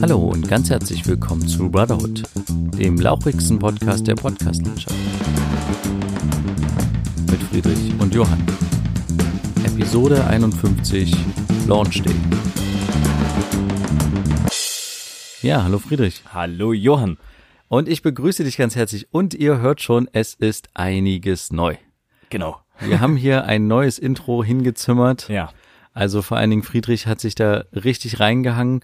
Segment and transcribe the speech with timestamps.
[0.00, 2.22] Hallo und ganz herzlich willkommen zu Brotherhood,
[2.78, 4.96] dem lauchigsten Podcast der Podcastlandschaft.
[7.30, 8.44] Mit Friedrich und Johann.
[9.64, 11.14] Episode 51
[11.66, 12.14] Launch Day.
[15.42, 16.22] Ja, hallo Friedrich.
[16.32, 17.16] Hallo Johann.
[17.68, 19.08] Und ich begrüße dich ganz herzlich.
[19.12, 21.76] Und ihr hört schon, es ist einiges neu.
[22.30, 22.58] Genau.
[22.80, 25.28] Wir haben hier ein neues Intro hingezimmert.
[25.28, 25.52] Ja.
[25.94, 28.80] Also vor allen Dingen Friedrich hat sich da richtig reingehangen.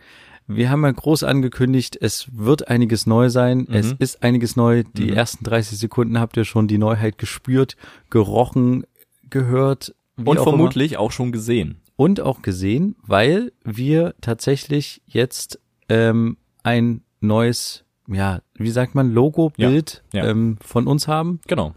[0.46, 3.66] Wir haben ja groß angekündigt, es wird einiges neu sein.
[3.68, 3.74] Mhm.
[3.74, 4.84] Es ist einiges neu.
[4.96, 5.14] Die mhm.
[5.14, 7.76] ersten 30 Sekunden habt ihr schon die Neuheit gespürt,
[8.10, 8.84] gerochen,
[9.30, 9.94] gehört.
[10.16, 11.00] Und auch vermutlich immer.
[11.00, 11.80] auch schon gesehen.
[11.96, 20.02] Und auch gesehen, weil wir tatsächlich jetzt ähm, ein neues, ja, wie sagt man, Logo-Bild
[20.12, 20.30] ja, ja.
[20.30, 21.40] ähm, von uns haben.
[21.46, 21.74] Genau.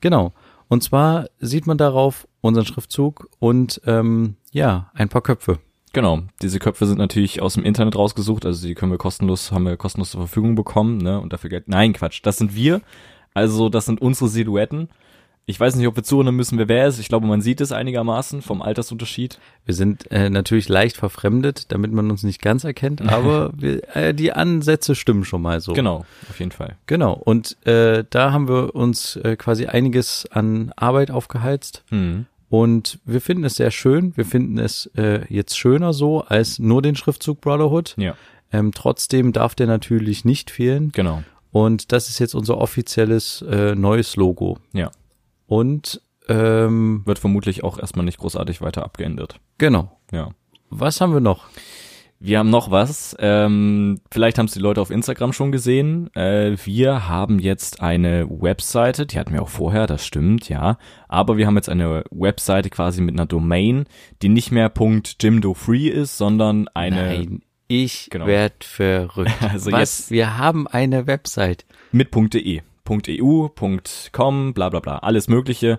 [0.00, 0.32] Genau.
[0.68, 5.58] Und zwar sieht man darauf unseren Schriftzug und ähm, ja, ein paar Köpfe.
[5.94, 9.64] Genau, diese Köpfe sind natürlich aus dem Internet rausgesucht, also die können wir kostenlos, haben
[9.64, 11.20] wir kostenlos zur Verfügung bekommen, ne?
[11.20, 11.68] Und dafür Geld.
[11.68, 12.82] Nein, Quatsch, das sind wir.
[13.32, 14.88] Also das sind unsere Silhouetten.
[15.46, 16.98] Ich weiß nicht, ob wir zuhören müssen, wer wer ist.
[16.98, 19.38] Ich glaube, man sieht es einigermaßen vom Altersunterschied.
[19.66, 24.14] Wir sind äh, natürlich leicht verfremdet, damit man uns nicht ganz erkennt, aber wir, äh,
[24.14, 25.74] die Ansätze stimmen schon mal so.
[25.74, 26.76] Genau, auf jeden Fall.
[26.86, 31.84] Genau, und äh, da haben wir uns äh, quasi einiges an Arbeit aufgeheizt.
[31.90, 32.26] Mhm.
[32.54, 34.16] Und wir finden es sehr schön.
[34.16, 37.96] Wir finden es äh, jetzt schöner so als nur den Schriftzug Brotherhood.
[37.98, 38.14] Ja.
[38.52, 40.92] Ähm, trotzdem darf der natürlich nicht fehlen.
[40.92, 41.24] Genau.
[41.50, 44.58] Und das ist jetzt unser offizielles äh, neues Logo.
[44.72, 44.92] Ja.
[45.48, 49.40] Und ähm, wird vermutlich auch erstmal nicht großartig weiter abgeändert.
[49.58, 49.90] Genau.
[50.12, 50.30] Ja.
[50.70, 51.46] Was haben wir noch?
[52.26, 53.14] Wir haben noch was.
[53.18, 56.08] Ähm, vielleicht haben es die Leute auf Instagram schon gesehen.
[56.16, 60.78] Äh, wir haben jetzt eine Webseite, die hatten wir auch vorher, das stimmt, ja.
[61.06, 63.84] Aber wir haben jetzt eine Webseite quasi mit einer Domain,
[64.22, 66.96] die nicht mehr .jimdo-free ist, sondern eine...
[66.96, 68.26] Nein, ich genau.
[68.26, 69.30] werd verrückt.
[69.42, 69.98] also was?
[69.98, 71.66] Jetzt wir haben eine Website.
[71.92, 72.62] Mit .de.
[72.88, 73.48] .eu,
[74.12, 75.78] .com, bla bla bla, alles mögliche.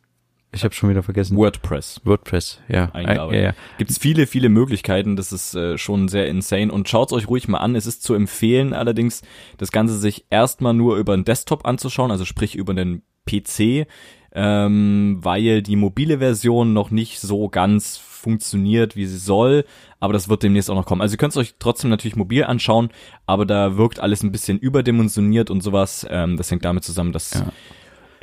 [0.52, 1.38] Ich habe schon wieder vergessen.
[1.38, 2.02] WordPress.
[2.04, 2.90] WordPress, ja.
[2.94, 3.42] Eingearbeitet.
[3.42, 3.56] Ja, ja.
[3.78, 5.16] Gibt's viele, viele Möglichkeiten.
[5.16, 6.72] Das ist äh, schon sehr insane.
[6.72, 7.76] Und schaut's euch ruhig mal an.
[7.76, 9.22] Es ist zu empfehlen, allerdings
[9.58, 13.88] das Ganze sich erstmal nur über den Desktop anzuschauen, also sprich über den PC,
[14.34, 19.66] ähm, weil die mobile Version noch nicht so ganz funktioniert, wie sie soll,
[20.00, 21.02] aber das wird demnächst auch noch kommen.
[21.02, 22.90] Also ihr könnt es euch trotzdem natürlich mobil anschauen,
[23.26, 26.08] aber da wirkt alles ein bisschen überdimensioniert und sowas.
[26.10, 27.52] Ähm, das hängt damit zusammen, dass ja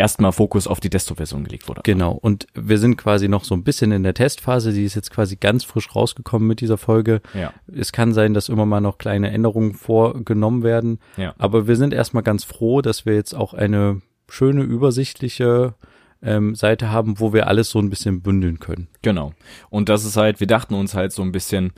[0.00, 1.82] erstmal Fokus auf die Desktop-Version gelegt wurde.
[1.84, 2.12] Genau.
[2.12, 4.72] Und wir sind quasi noch so ein bisschen in der Testphase.
[4.72, 7.20] Die ist jetzt quasi ganz frisch rausgekommen mit dieser Folge.
[7.34, 7.52] Ja.
[7.72, 10.98] Es kann sein, dass immer mal noch kleine Änderungen vorgenommen werden.
[11.16, 11.34] Ja.
[11.38, 15.74] Aber wir sind erstmal ganz froh, dass wir jetzt auch eine schöne, übersichtliche
[16.22, 18.88] ähm, Seite haben, wo wir alles so ein bisschen bündeln können.
[19.02, 19.32] Genau.
[19.70, 21.72] Und das ist halt, wir dachten uns halt so ein bisschen,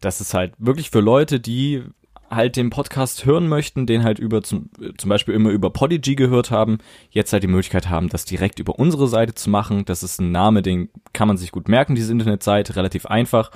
[0.00, 1.82] das ist halt wirklich für Leute, die
[2.30, 6.50] halt den Podcast hören möchten, den halt über zum, zum Beispiel immer über Podigy gehört
[6.50, 6.78] haben,
[7.10, 9.84] jetzt halt die Möglichkeit haben, das direkt über unsere Seite zu machen.
[9.84, 13.50] Das ist ein Name, den kann man sich gut merken, diese Internetseite, relativ einfach.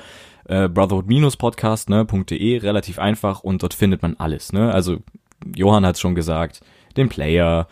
[0.45, 4.73] Äh, Brotherhood-podcast, ne, relativ einfach und dort findet man alles, ne.
[4.73, 4.99] Also
[5.55, 6.61] Johann hat schon gesagt,
[6.97, 7.69] den Player,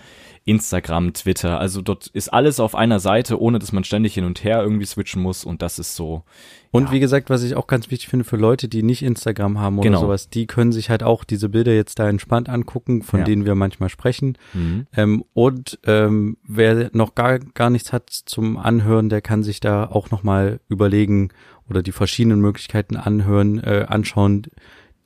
[0.46, 1.58] Instagram, Twitter.
[1.58, 4.87] Also dort ist alles auf einer Seite, ohne dass man ständig hin und her irgendwie
[4.87, 5.44] switchen muss.
[5.44, 6.22] Und das ist so.
[6.70, 6.93] Und ja.
[6.93, 9.88] wie gesagt, was ich auch ganz wichtig finde für Leute, die nicht Instagram haben oder
[9.88, 10.00] Genau.
[10.00, 13.25] sowas, die können sich halt auch diese Bilder jetzt da entspannt angucken, von Ja.
[13.26, 14.38] denen wir manchmal sprechen.
[14.54, 14.87] Mhm.
[14.96, 19.84] Ähm, und ähm, wer noch gar, gar nichts hat zum Anhören, der kann sich da
[19.87, 21.31] auch nochmal überlegen
[21.69, 24.42] oder die verschiedenen Möglichkeiten anhören, äh, anschauen,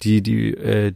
[0.03, 0.93] die, die, äh,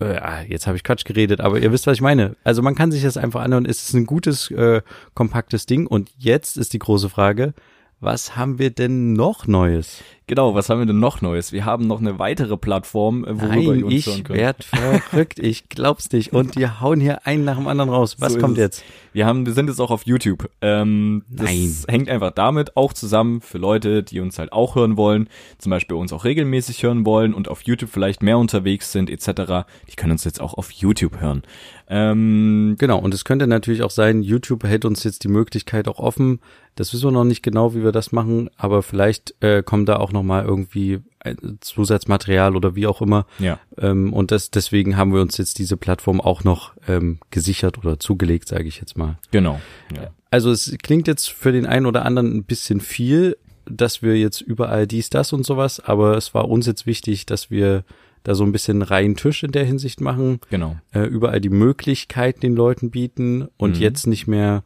[0.00, 2.36] äh, ah, jetzt habe ich Quatsch geredet, aber ihr wisst, was ich meine.
[2.44, 3.66] Also man kann sich das einfach anhören.
[3.66, 4.82] Es ist ein gutes, äh,
[5.14, 5.86] kompaktes Ding.
[5.86, 7.54] Und jetzt ist die große Frage,
[8.00, 10.02] was haben wir denn noch Neues?
[10.30, 11.50] Genau, was haben wir denn noch Neues?
[11.50, 14.38] Wir haben noch eine weitere Plattform, äh, worüber ihr Nein, uns ich hören könnt.
[14.38, 15.40] werd verrückt.
[15.40, 16.32] Ich glaub's nicht.
[16.32, 18.14] Und die hauen hier einen nach dem anderen raus.
[18.20, 18.84] Was So kommt jetzt?
[19.12, 20.48] Wir haben, wir sind jetzt auch auf YouTube.
[20.60, 21.74] Ähm, das Nein.
[21.88, 25.28] hängt einfach damit auch zusammen für Leute, die uns halt auch hören wollen,
[25.58, 29.66] zum Beispiel uns auch regelmäßig hören wollen und auf YouTube vielleicht mehr unterwegs sind etc.
[29.90, 31.42] Die können uns jetzt auch auf YouTube hören.
[31.88, 35.98] Ähm, Genau, und es könnte natürlich auch sein, YouTube hält uns jetzt die Möglichkeit auch
[35.98, 36.38] offen.
[36.76, 39.96] Das wissen wir noch nicht genau, wie wir das machen, aber vielleicht äh, kommt da
[39.96, 43.26] auch nochmal irgendwie ein Zusatzmaterial oder wie auch immer.
[43.38, 47.78] ja, Ähm, und das, deswegen haben wir uns jetzt diese Plattform auch noch ähm, gesichert
[47.78, 49.18] oder zugelegt, sage ich jetzt mal.
[49.30, 49.60] genau.
[49.94, 50.10] Ja.
[50.32, 53.36] Also es klingt jetzt für den einen oder anderen ein bisschen viel,
[53.66, 57.50] dass wir jetzt überall dies, das und sowas, aber es war uns jetzt wichtig, dass
[57.50, 57.84] wir
[58.22, 60.76] da so ein bisschen reinen Tisch in der Hinsicht machen Genau.
[60.92, 63.82] äh, überall die Möglichkeit den Leuten bieten und Mhm.
[63.82, 64.62] jetzt nicht mehr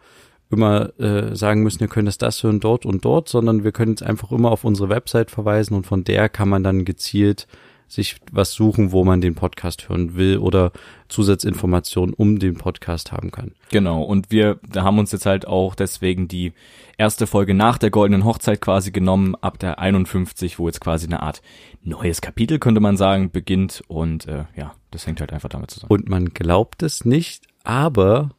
[0.55, 3.93] immer äh, sagen müssen, ihr könnt es das hören dort und dort, sondern wir können
[3.93, 7.47] jetzt einfach immer auf unsere Website verweisen und von der kann man dann gezielt
[7.87, 10.73] sich was suchen, wo man den Podcast hören will oder
[11.09, 13.53] Zusatzinformationen um den Podcast haben kann.
[13.71, 16.53] Genau, und wir haben uns jetzt halt auch deswegen die
[16.97, 21.23] erste Folge nach der goldenen Hochzeit quasi genommen, ab der 51, wo jetzt quasi eine
[21.23, 21.43] Art
[21.83, 23.85] neues Kapitel, könnte man sagen, beginnt.
[23.87, 25.91] Und äh, ja, das hängt halt einfach damit zusammen.
[25.91, 28.31] Und man glaubt es nicht, aber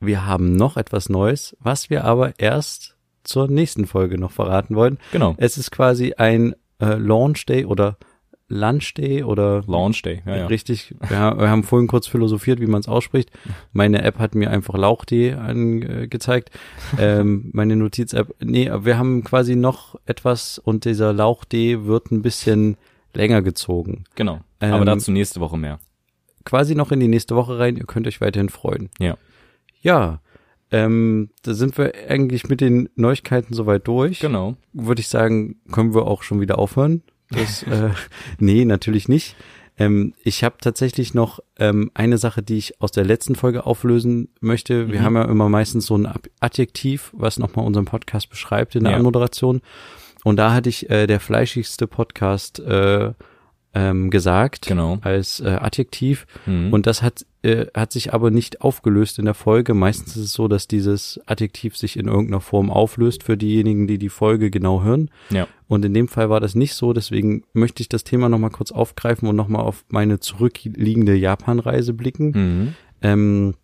[0.00, 4.98] wir haben noch etwas Neues, was wir aber erst zur nächsten Folge noch verraten wollen.
[5.12, 7.96] Genau, Es ist quasi ein äh, Launch Day oder
[8.50, 10.46] Lunch Day oder Launch Day, ja, ja.
[10.46, 10.94] richtig.
[11.06, 13.30] Wir, haben- wir haben vorhin kurz philosophiert, wie man es ausspricht.
[13.72, 16.50] Meine App hat mir einfach Lauch Day angezeigt.
[16.98, 18.34] ähm, meine Notiz-App.
[18.42, 22.78] Nee, wir haben quasi noch etwas und dieser Lauch Day wird ein bisschen
[23.12, 24.04] länger gezogen.
[24.14, 25.78] Genau, Ähm, aber dazu nächste Woche mehr.
[26.46, 27.76] Quasi noch in die nächste Woche rein.
[27.76, 28.88] Ihr könnt euch weiterhin freuen.
[28.98, 29.18] Ja.
[29.80, 30.20] Ja.
[30.70, 34.20] Ähm, da sind wir eigentlich mit den Neuigkeiten soweit durch.
[34.20, 34.56] Genau.
[34.74, 37.02] würde ich sagen, können wir auch schon wieder aufhören.
[37.30, 37.90] Das, äh,
[38.38, 39.34] nee, natürlich nicht.
[39.78, 44.28] Ähm, ich habe tatsächlich noch ähm, eine Sache, die ich aus der letzten Folge auflösen
[44.40, 44.88] möchte.
[44.90, 45.04] Wir Mhm.
[45.04, 46.08] haben ja immer meistens so ein
[46.40, 48.98] Adjektiv, was nochmal unseren Podcast beschreibt in der Ja.
[48.98, 49.62] Anmoderation.
[50.24, 53.12] Und da hatte ich äh, der fleischigste Podcast äh,
[53.74, 54.98] ähm, gesagt Genau.
[55.02, 56.26] als äh, Adjektiv.
[56.46, 56.72] Mhm.
[56.72, 59.74] Und das hat, äh, hat sich aber nicht aufgelöst in der Folge.
[59.74, 63.98] Meistens ist es so, dass dieses Adjektiv sich in irgendeiner Form auflöst für diejenigen, die
[63.98, 65.10] die Folge genau hören.
[65.30, 65.46] ja.
[65.68, 66.94] Und in dem Fall war das nicht so.
[66.94, 72.30] Deswegen möchte ich das Thema nochmal kurz aufgreifen und nochmal auf meine zurückliegende Japan-Reise blicken,
[72.30, 72.74] Mhm.
[73.02, 73.54] ähm,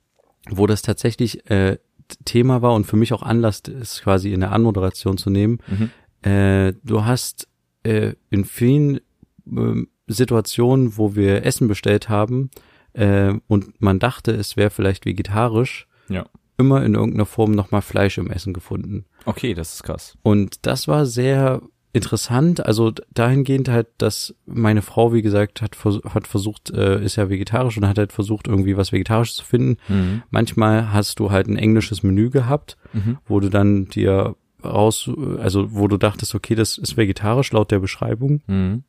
[0.51, 1.79] wo das tatsächlich äh,
[2.27, 5.59] Thema war und für mich auch Anlass ist, quasi in der Anmoderation zu nehmen.
[5.67, 5.91] Mhm.
[6.31, 7.49] Äh, du hast
[7.85, 9.01] äh, in vielen
[9.47, 12.51] ähm, Situationen, wo wir Essen bestellt haben
[12.93, 16.27] äh, und man dachte, es wäre vielleicht vegetarisch, Ja.
[16.59, 19.05] immer in irgendeiner Form nochmal Fleisch im Essen gefunden.
[19.25, 20.17] Okay, das ist krass.
[20.23, 21.63] Und das war sehr
[21.93, 27.15] interessant, also dahingehend halt, dass meine Frau, wie gesagt, hat, vers hat versucht, äh, ist
[27.17, 29.77] ja vegetarisch und hat halt versucht, irgendwie was Vegetarisches zu finden.
[29.89, 30.23] Mhm.
[30.31, 33.19] Manchmal hast du halt ein englisches Menü gehabt, Mhm.
[33.27, 34.35] wo du dann dir
[34.65, 35.09] raus,
[35.39, 38.43] also wo du dachtest, okay, das ist vegetarisch laut der Beschreibung.
[38.49, 38.83] Mhm.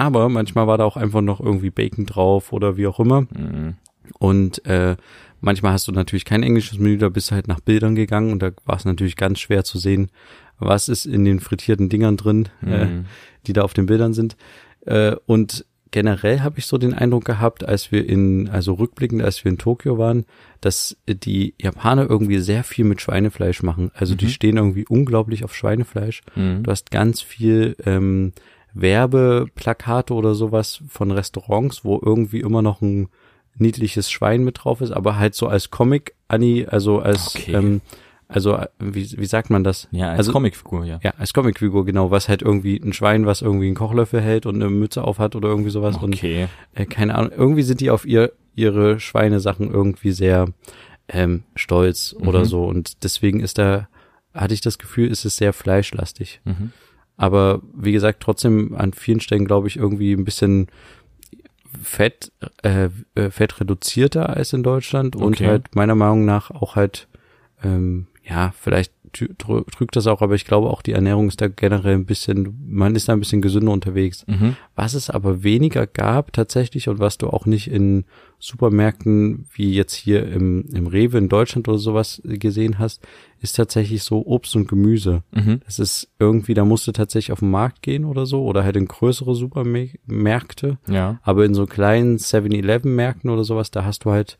[0.00, 3.22] Aber manchmal war da auch einfach noch irgendwie Bacon drauf oder wie auch immer.
[3.22, 3.74] Mhm.
[4.18, 4.96] Und äh,
[5.40, 8.40] manchmal hast du natürlich kein englisches Menü, da bist du halt nach Bildern gegangen und
[8.42, 10.10] da war es natürlich ganz schwer zu sehen,
[10.58, 13.04] was ist in den frittierten Dingern drin, äh, Mhm.
[13.46, 14.36] die da auf den Bildern sind.
[14.86, 19.44] Äh, und generell habe ich so den Eindruck gehabt, als wir in, also rückblickend, als
[19.44, 20.24] wir in Tokio waren,
[20.60, 23.90] dass die Japaner irgendwie sehr viel mit Schweinefleisch machen.
[23.94, 24.30] Also die Mhm.
[24.30, 26.22] stehen irgendwie unglaublich auf Schweinefleisch.
[26.36, 26.62] Mhm.
[26.62, 28.32] Du hast ganz viel ähm,
[28.74, 33.08] Werbeplakate oder sowas von Restaurants, wo irgendwie immer noch ein
[33.56, 37.52] niedliches Schwein mit drauf ist, aber halt so als Comic, Annie, also als, Okay.
[37.52, 37.80] ähm,
[38.28, 39.88] also äh, wie, wie sagt man das?
[39.90, 41.00] Ja, als also- Comicfigur, ja.
[41.02, 44.54] Ja, als Comicfigur, genau, was halt irgendwie ein Schwein, was irgendwie einen Kochlöffel hält und
[44.54, 45.96] eine Mütze auf hat oder irgendwie sowas.
[45.98, 46.46] Und Okay.
[46.74, 50.46] äh, keine Ahnung, irgendwie sind die auf ihr ihre Schweinesachen irgendwie sehr
[51.08, 52.44] ähm, stolz oder Mhm.
[52.44, 52.64] so.
[52.64, 53.88] Und deswegen ist da,
[54.34, 56.40] hatte ich das Gefühl, ist es sehr fleischlastig.
[56.44, 56.72] Mhm.
[57.20, 60.68] Aber wie gesagt, trotzdem an vielen Stellen glaube ich irgendwie ein bisschen
[61.82, 65.46] fett, äh, äh, fett reduzierter als in Deutschland und Okay.
[65.46, 67.08] halt meiner Meinung nach auch halt,
[67.62, 71.94] ähm, ja, vielleicht trügt das auch, aber ich glaube auch die Ernährung ist da generell
[71.94, 74.24] ein bisschen, man ist da ein bisschen gesünder unterwegs.
[74.26, 74.56] Mhm.
[74.74, 78.04] Was es aber weniger gab tatsächlich und was du auch nicht in
[78.38, 83.06] Supermärkten wie jetzt hier im, im Rewe in Deutschland oder sowas gesehen hast,
[83.40, 85.22] ist tatsächlich so Obst und Gemüse.
[85.32, 85.60] Mhm.
[85.66, 88.76] Das ist irgendwie, da musst du tatsächlich auf den Markt gehen oder so oder halt
[88.76, 90.78] in größere Supermärkte.
[90.88, 91.20] Ja.
[91.22, 94.38] Aber in so kleinen 7-Eleven-Märkten oder sowas, da hast du halt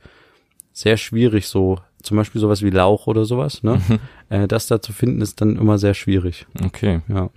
[0.73, 3.81] sehr schwierig so, zum Beispiel sowas wie Lauch oder sowas, ne?
[3.89, 3.99] Mhm.
[4.29, 6.47] Äh, das da zu finden ist dann immer sehr schwierig.
[6.65, 7.01] Okay.
[7.09, 7.31] Ja.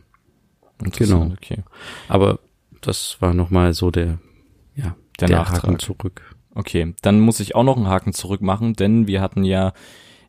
[0.98, 1.32] Genau.
[1.38, 1.64] Okay.
[2.08, 2.40] Aber
[2.82, 4.20] das war nochmal so der,
[4.76, 5.64] ja, Der Nachtrag.
[5.64, 6.36] Haken zurück.
[6.56, 9.74] Okay, dann muss ich auch noch einen Haken zurück machen, denn wir hatten ja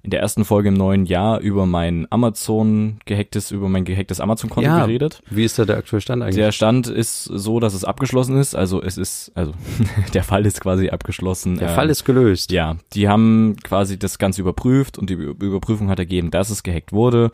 [0.05, 4.69] in der ersten Folge im neuen Jahr über mein Amazon gehacktes, über mein gehacktes Amazon-Konto
[4.69, 4.85] Ja.
[4.85, 5.23] geredet.
[5.31, 6.37] Wie ist da der aktuelle Stand eigentlich?
[6.37, 8.55] Der Stand ist so, dass es abgeschlossen ist.
[8.55, 9.53] Also es ist, also
[10.13, 11.57] der Fall ist quasi abgeschlossen.
[11.57, 12.53] der Ähm, Fall ist gelöst.
[12.53, 16.93] Ja, die haben quasi das Ganze überprüft und die Überprüfung hat ergeben, dass es gehackt
[16.93, 17.31] wurde.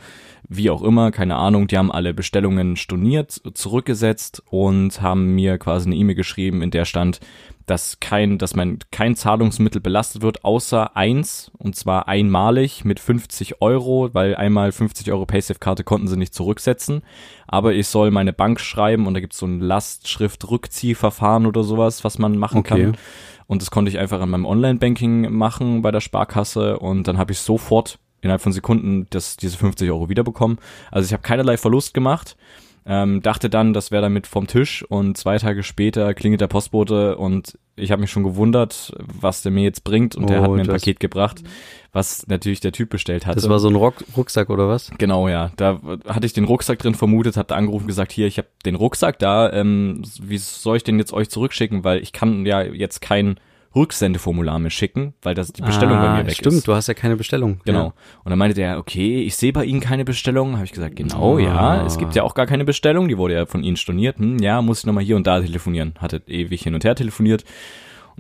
[0.49, 5.87] Wie auch immer, keine Ahnung, die haben alle Bestellungen storniert, zurückgesetzt und haben mir quasi
[5.87, 7.19] eine E-Mail geschrieben, in der stand,
[7.71, 13.63] dass kein, dass mein kein Zahlungsmittel belastet wird, außer eins, und zwar einmalig mit 50
[13.63, 17.03] Euro, weil einmal 50 Euro Paysafe-Karte konnten sie nicht zurücksetzen.
[17.47, 22.19] Aber ich soll meine Bank schreiben und da gibt's so ein Lastschrift-Rückziehverfahren oder sowas, was
[22.19, 22.85] man machen Okay.
[22.87, 22.97] kann.
[23.47, 27.33] Und das konnte ich einfach an meinem Online-Banking machen bei der Sparkasse und dann habe
[27.33, 30.59] ich sofort innerhalb von Sekunden das, diese 50 Euro wiederbekommen.
[30.91, 32.37] Also ich habe keinerlei Verlust gemacht.
[32.93, 37.17] Ähm, dachte dann, das wäre damit vom Tisch und zwei Tage später klingelt der Postbote
[37.17, 40.51] und ich habe mich schon gewundert, was der mir jetzt bringt und der Oh, hat
[40.51, 41.41] mir ein Paket gebracht,
[41.93, 43.37] was natürlich der Typ bestellt hatte.
[43.37, 44.91] Das war so ein Rock Rucksack oder was?
[44.99, 45.53] Genau, ja.
[45.55, 48.49] Da hatte ich den Rucksack drin vermutet, hab da angerufen und gesagt, hier, ich habe
[48.67, 52.61] den Rucksack da, ähm, wie soll ich den jetzt euch zurückschicken, weil ich kann ja
[52.61, 53.39] jetzt kein
[53.75, 56.69] Rücksendeformular mehr schicken, weil das die Bestellung ah, bei mir weg stimmt, ist.
[56.69, 57.61] du hast ja keine Bestellung.
[57.65, 57.85] Genau.
[57.85, 57.93] Ja.
[58.25, 60.55] Und dann meinte der, okay, ich sehe bei Ihnen keine Bestellung.
[60.57, 61.41] Habe ich gesagt, genau, Ah.
[61.41, 64.19] ja, es gibt ja auch gar keine Bestellung, die wurde ja von Ihnen storniert.
[64.19, 65.95] Hm, ja, muss ich nochmal hier und da telefonieren.
[65.99, 67.45] Hatte ewig hin und her telefoniert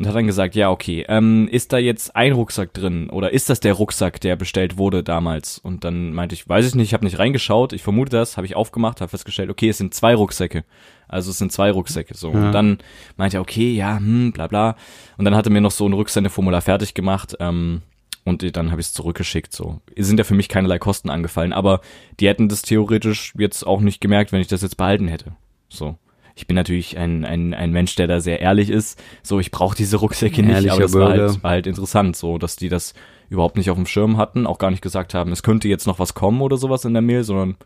[0.00, 3.50] und hat dann gesagt, ja, okay, ähm, ist da jetzt ein Rucksack drin oder ist
[3.50, 5.58] das der Rucksack, der bestellt wurde damals?
[5.58, 8.46] Und dann meinte ich, weiß ich nicht, ich habe nicht reingeschaut, ich vermute das, habe
[8.46, 10.64] ich aufgemacht, habe festgestellt, okay, es sind zwei Rucksäcke.
[11.06, 12.32] Also es sind zwei Rucksäcke so.
[12.32, 12.46] Ja.
[12.46, 12.78] Und dann
[13.18, 14.74] meinte er, okay, ja, hm, bla bla.
[15.18, 17.36] Und dann hat er mir noch so ein Rücksendeformular fertig gemacht.
[17.38, 17.82] Ähm,
[18.24, 19.52] und dann habe ich es zurückgeschickt.
[19.52, 21.82] So Es sind ja für mich keinerlei Kosten angefallen, aber
[22.20, 25.36] die hätten das theoretisch jetzt auch nicht gemerkt, wenn ich das jetzt behalten hätte.
[25.68, 25.98] So.
[26.40, 28.98] Ich bin natürlich ein, ein, ein Mensch, der da sehr ehrlich ist.
[29.22, 32.38] So, ich brauche diese Rucksäcke nicht, Ehrlicher aber das war halt, war halt interessant, so,
[32.38, 32.94] dass die das
[33.28, 35.98] überhaupt nicht auf dem Schirm hatten, auch gar nicht gesagt haben, es könnte jetzt noch
[35.98, 37.56] was kommen oder sowas in der Mail, sondern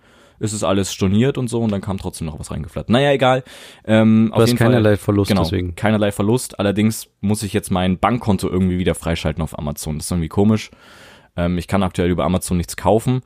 [0.40, 2.90] es ist alles storniert und so und dann kam trotzdem noch was reingeflattert.
[2.90, 3.44] Naja, egal.
[3.86, 5.76] Ähm, Du hast keinerlei Verlust genau, deswegen.
[5.76, 6.58] keinerlei Verlust.
[6.58, 9.98] Allerdings muss ich jetzt mein Bankkonto irgendwie wieder freischalten auf Amazon.
[9.98, 10.72] Das ist irgendwie komisch.
[11.36, 13.20] Ähm, ich kann aktuell über Amazon nichts kaufen.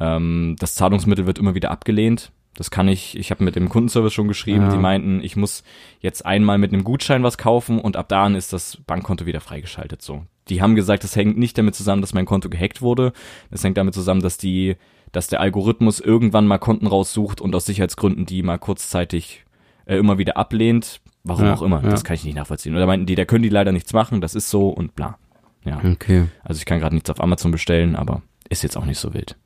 [0.00, 2.32] Ähm, das Zahlungsmittel wird immer wieder abgelehnt.
[2.56, 4.70] Das kann ich, ich habe mit dem Kundenservice schon geschrieben, Ja.
[4.70, 5.62] die meinten, ich muss
[6.00, 9.40] jetzt einmal mit einem Gutschein was kaufen und ab da an ist das Bankkonto wieder
[9.40, 10.00] freigeschaltet.
[10.02, 10.24] So.
[10.48, 13.12] Die haben gesagt, das hängt nicht damit zusammen, dass mein Konto gehackt wurde.
[13.50, 14.76] Das hängt damit zusammen, dass die,
[15.12, 19.44] dass der Algorithmus irgendwann mal Konten raussucht und aus Sicherheitsgründen die mal kurzzeitig
[19.84, 21.00] äh, immer wieder ablehnt.
[21.24, 21.82] Warum Ja, auch immer.
[21.82, 21.90] ja.
[21.90, 22.74] Das kann ich nicht nachvollziehen.
[22.74, 25.18] Oder meinten die, da können die leider nichts machen, das ist so und bla.
[25.64, 25.80] Ja.
[25.84, 26.26] Okay.
[26.44, 29.36] Also ich kann gerade nichts auf Amazon bestellen, aber ist jetzt auch nicht so wild.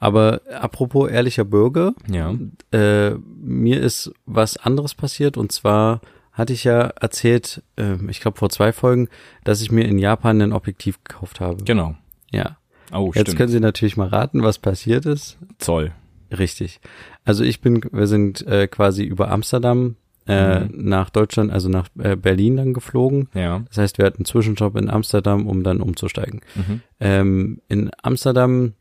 [0.00, 2.34] Aber apropos ehrlicher Bürger, Ja.
[2.72, 6.00] äh, mir ist was anderes passiert und zwar
[6.32, 9.08] hatte ich ja erzählt, äh, ich glaube vor zwei Folgen,
[9.44, 11.62] dass ich mir in Japan ein Objektiv gekauft habe.
[11.64, 11.94] Genau.
[12.32, 12.56] Ja.
[12.92, 13.36] Oh, Jetzt stimmt.
[13.38, 15.36] können Sie natürlich mal raten, was passiert ist.
[15.58, 15.92] Zoll.
[16.36, 16.80] Richtig.
[17.24, 20.70] Also ich bin, wir sind äh, quasi über Amsterdam äh, Mhm.
[20.88, 23.28] nach Deutschland, also nach äh, Berlin dann geflogen.
[23.34, 23.62] Ja.
[23.68, 26.40] Das heißt, wir hatten einen Zwischenstopp in Amsterdam, um dann umzusteigen.
[26.54, 26.80] Mhm.
[27.00, 28.74] Ähm, in Amsterdam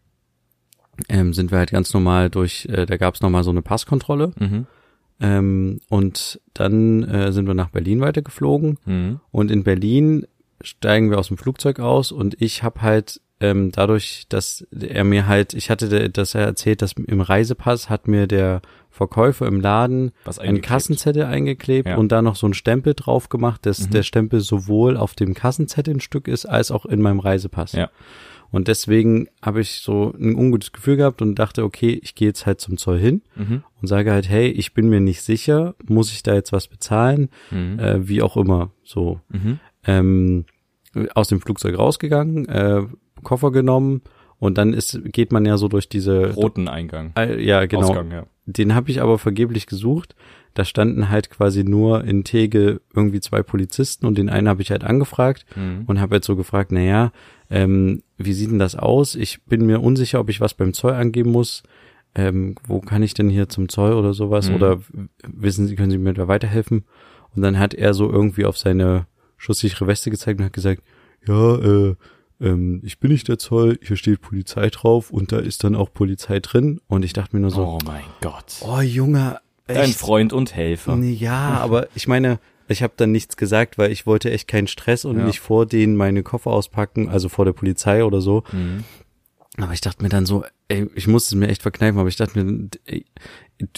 [1.08, 4.32] ähm, sind wir halt ganz normal durch, äh, da gab es nochmal so eine Passkontrolle.
[4.40, 4.68] Mhm.
[5.22, 8.78] Ähm, und dann äh, sind wir nach Berlin weitergeflogen.
[8.86, 9.20] Mhm.
[9.32, 10.26] Und in Berlin
[10.62, 15.26] steigen wir aus dem Flugzeug aus und ich habe halt ähm, dadurch, dass er mir
[15.28, 20.12] halt, ich hatte das er erzählt, dass im Reisepass hat mir der Verkäufer im Laden
[20.26, 20.60] Was einen.
[20.60, 21.96] Kassenzettel eingeklebt Ja.
[21.96, 23.92] und da noch so ein Stempel drauf gemacht, dass Mhm.
[23.92, 27.72] der Stempel sowohl auf dem Kassenzettel ein Stück ist, als auch in meinem Reisepass.
[27.72, 27.90] Ja.
[28.52, 32.46] Und deswegen habe ich so ein ungutes Gefühl gehabt und dachte, okay, ich gehe jetzt
[32.46, 33.64] halt zum Zoll hin Mhm.
[33.82, 37.30] und sage halt, hey, ich bin mir nicht sicher, muss ich da jetzt was bezahlen,
[37.52, 37.80] Mhm.
[37.80, 39.20] äh, wie auch immer, so.
[39.30, 39.60] Mhm.
[39.86, 40.46] Ähm,
[41.14, 42.82] aus dem Flugzeug rausgegangen, äh,
[43.24, 44.02] Koffer genommen
[44.40, 47.12] und dann ist geht man ja so durch diese Roten Eingang.
[47.18, 48.26] äh, ja genau Ausgang, ja.
[48.48, 50.16] den habe ich aber vergeblich gesucht
[50.54, 54.72] da standen halt quasi nur in Tegel irgendwie zwei Polizisten und den einen habe ich
[54.72, 55.84] halt angefragt Mhm.
[55.88, 57.12] und habe jetzt so gefragt, na ja,
[57.50, 59.16] ähm, wie sieht denn das aus?
[59.16, 61.64] Ich bin mir unsicher, ob ich was beim Zoll angeben muss.
[62.16, 64.50] Ähm, wo kann ich denn hier zum Zoll oder sowas?
[64.50, 64.56] Mhm.
[64.56, 64.80] Oder
[65.28, 66.86] wissen Sie, können Sie mir da weiterhelfen?
[67.36, 69.06] Und dann hat er so irgendwie auf seine
[69.38, 70.82] schusssichere Weste gezeigt und hat gesagt,
[71.28, 71.96] ja, äh,
[72.42, 75.94] ähm, ich bin nicht der Zoll, hier steht Polizei drauf und da ist dann auch
[75.94, 76.82] Polizei drin.
[76.88, 78.56] Und ich dachte mir nur so, Oh mein Gott.
[78.62, 79.40] oh, Junge,
[79.76, 80.00] Dein echt?
[80.00, 80.98] Freund und Helfer.
[80.98, 85.06] Ja, aber ich meine, ich habe dann nichts gesagt, weil ich wollte echt keinen Stress
[85.06, 85.26] und Ja.
[85.26, 88.44] nicht vor denen meine Koffer auspacken, also vor der Polizei oder so.
[88.52, 88.84] Mhm.
[89.58, 92.16] Aber ich dachte mir dann so, ey, ich musste es mir echt verkneifen, aber ich
[92.16, 93.06] dachte mir, ey,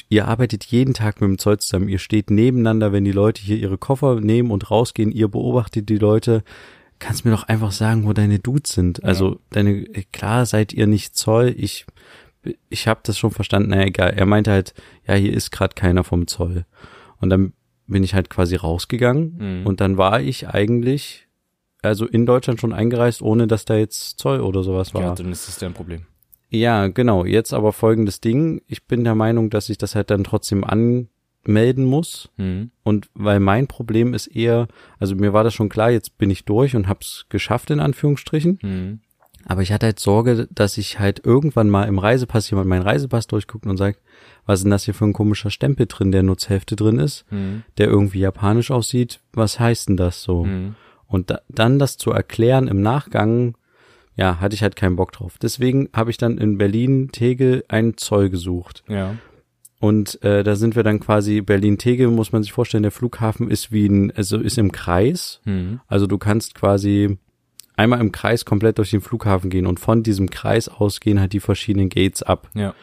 [0.09, 3.57] ihr arbeitet jeden Tag mit dem Zoll zusammen, ihr steht nebeneinander, wenn die Leute hier
[3.57, 6.43] ihre Koffer nehmen und rausgehen, ihr beobachtet die Leute,
[6.99, 9.03] kannst mir doch einfach sagen, wo deine Dudes sind.
[9.03, 11.85] Also deine, klar seid ihr nicht Zoll, ich,
[12.69, 14.13] ich habe das schon verstanden, naja, egal.
[14.15, 14.73] Er meinte halt,
[15.07, 16.65] ja, hier ist gerade keiner vom Zoll.
[17.19, 17.53] Und dann
[17.87, 19.65] bin ich halt quasi rausgegangen Mhm.
[19.67, 21.27] und dann war ich eigentlich,
[21.81, 25.01] also in Deutschland schon eingereist, ohne dass da jetzt Zoll oder sowas war.
[25.01, 26.05] Ja, dann ist das ja ein Problem.
[26.49, 27.25] Ja, genau.
[27.25, 28.61] Jetzt aber folgendes Ding.
[28.67, 32.29] Ich bin der Meinung, dass ich das halt dann trotzdem anmelden muss.
[32.37, 32.71] Mhm.
[32.83, 34.67] Und weil mein Problem ist eher,
[34.99, 38.59] also mir war das schon klar, jetzt bin ich durch und hab's geschafft, in Anführungsstrichen.
[38.61, 38.99] Mhm.
[39.45, 43.27] Aber ich hatte halt Sorge, dass ich halt irgendwann mal im Reisepass jemand meinen Reisepass
[43.27, 43.99] durchguckt und sagt,
[44.45, 46.99] was ist denn das hier für ein komischer Stempel drin, der nur zur Hälfte drin
[46.99, 47.63] ist, Mhm.
[47.77, 49.19] der irgendwie japanisch aussieht.
[49.33, 50.45] Was heißt denn das so?
[50.45, 50.75] Mhm.
[51.07, 53.55] Und da, dann das zu erklären im Nachgang,
[54.15, 55.37] ja, hatte ich halt keinen Bock drauf.
[55.41, 58.83] Deswegen habe ich dann in Berlin Tegel einen Zoll gesucht.
[58.87, 59.15] Ja.
[59.79, 63.49] Und äh, da sind wir dann quasi Berlin Tegel, muss man sich vorstellen, der Flughafen
[63.49, 65.41] ist wie ein, also ist im Kreis.
[65.45, 65.79] Mhm.
[65.87, 67.17] Also du kannst quasi
[67.81, 71.33] einmal im Kreis komplett durch den Flughafen gehen und von diesem Kreis aus gehen halt
[71.33, 72.49] die verschiedenen Gates ab.
[72.53, 72.73] Ja.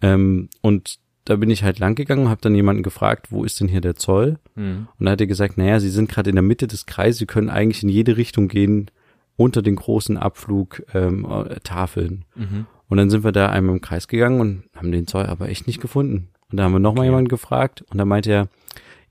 [0.00, 3.68] Ähm, und da bin ich halt lang gegangen, habe dann jemanden gefragt, wo ist denn
[3.68, 4.38] hier der Zoll?
[4.54, 4.88] Mhm.
[4.98, 7.26] Und da hat er gesagt, naja, sie sind gerade in der Mitte des Kreises, sie
[7.26, 8.90] können eigentlich in jede Richtung gehen
[9.36, 12.24] unter den großen Abflugtafeln.
[12.36, 12.46] Ähm, äh.
[12.46, 12.66] Mhm.
[12.88, 15.66] und dann sind wir da einmal im Kreis gegangen und haben den Zoll aber echt
[15.66, 16.28] nicht gefunden.
[16.50, 17.08] Und da haben wir nochmal Okay.
[17.08, 18.48] jemanden gefragt und da meinte er,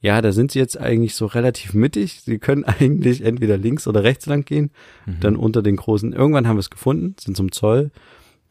[0.05, 2.21] ja, da sind sie jetzt eigentlich so relativ mittig.
[2.21, 4.69] Sie können eigentlich entweder links oder rechts lang gehen,
[5.07, 5.19] Mhm.
[5.19, 6.13] dann unter den großen.
[6.13, 7.89] Irgendwann haben wir es gefunden, sind zum Zoll,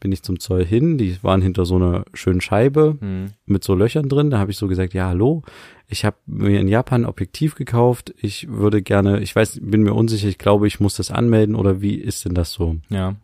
[0.01, 0.97] bin ich zum Zoll hin.
[0.97, 3.27] Die waren hinter so einer schönen Scheibe Mhm.
[3.45, 4.29] mit so Löchern drin.
[4.29, 5.43] Da habe ich so gesagt, ja, hallo,
[5.87, 8.13] ich habe mir in Japan ein Objektiv gekauft.
[8.21, 11.79] Ich würde gerne, ich weiß, bin mir unsicher, ich glaube, ich muss das anmelden oder
[11.81, 12.75] wie ist denn das so?
[12.89, 13.15] Ja.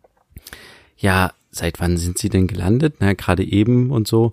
[0.96, 2.94] Ja, seit wann sind Sie denn gelandet?
[3.00, 4.32] Na, gerade eben und so.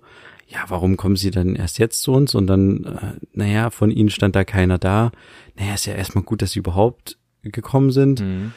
[0.51, 2.33] Ja, warum kommen Sie dann erst jetzt zu uns?
[2.33, 5.11] Und dann, äh, naja, von Ihnen stand da keiner da.
[5.57, 8.21] Naja, ist ja erstmal gut, dass Sie überhaupt gekommen sind.
[8.21, 8.51] Mhm.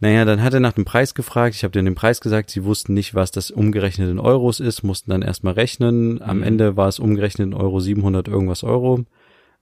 [0.00, 1.54] Naja, dann hat er nach dem Preis gefragt.
[1.56, 2.50] Ich habe denen den Preis gesagt.
[2.50, 6.22] Sie wussten nicht, was das umgerechnet in Euros ist, mussten dann erstmal rechnen.
[6.22, 6.42] Am Mhm.
[6.44, 9.04] Ende war es umgerechnet in Euro 700 irgendwas Euro.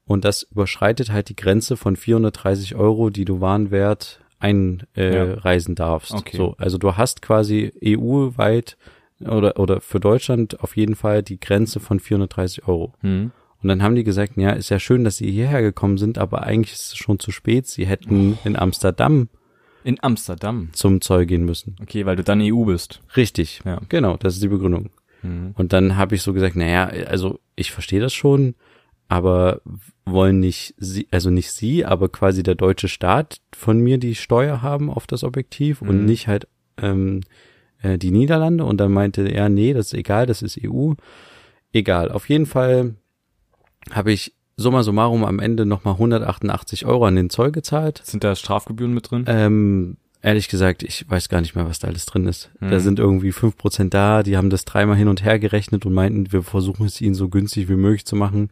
[0.05, 5.75] Und das überschreitet halt die Grenze von 430 Euro, die du Warenwert einreisen äh, Ja.
[5.75, 6.13] darfst.
[6.13, 6.37] Okay.
[6.37, 8.77] So, also du hast quasi EU-weit
[9.29, 12.95] oder, oder für Deutschland auf jeden Fall die Grenze von 430 Euro.
[13.03, 13.31] Mhm.
[13.63, 16.43] Und dann haben die gesagt, ja, ist ja schön, dass sie hierher gekommen sind, aber
[16.43, 17.67] eigentlich ist es schon zu spät.
[17.69, 19.29] Sie hätten in Amsterdam
[19.85, 20.71] In Amsterdam.
[20.73, 21.77] zum Zoll gehen müssen.
[21.81, 23.01] Okay, weil du dann EU bist.
[23.17, 23.61] Richtig.
[23.65, 23.81] Ja.
[23.89, 24.91] Genau, das ist die Begründung.
[25.23, 25.53] Mhm.
[25.57, 28.57] Und dann habe ich so gesagt, naja, also ich verstehe das schon,
[29.09, 29.61] aber
[30.05, 34.63] wollen nicht sie, also nicht sie, aber quasi der deutsche Staat von mir die Steuer
[34.63, 36.05] haben auf das Objektiv und Mhm.
[36.07, 37.21] nicht halt ähm,
[37.83, 38.65] äh, die Niederlande.
[38.65, 40.93] Und dann meinte er, nee, das ist egal, das ist EU.
[41.73, 42.11] Egal.
[42.11, 42.95] Auf jeden Fall
[43.91, 48.01] habe ich summa summarum am Ende nochmal 188 Euro an den Zoll gezahlt.
[48.05, 49.25] Sind da Strafgebühren mit drin?
[49.27, 52.51] Ähm, ehrlich gesagt, ich weiß gar nicht mehr, was da alles drin ist.
[52.61, 52.71] Mhm.
[52.71, 55.93] Da sind irgendwie fünf Prozent da, die haben das dreimal hin und her gerechnet und
[55.93, 58.51] meinten, wir versuchen es ihnen so günstig wie möglich zu machen.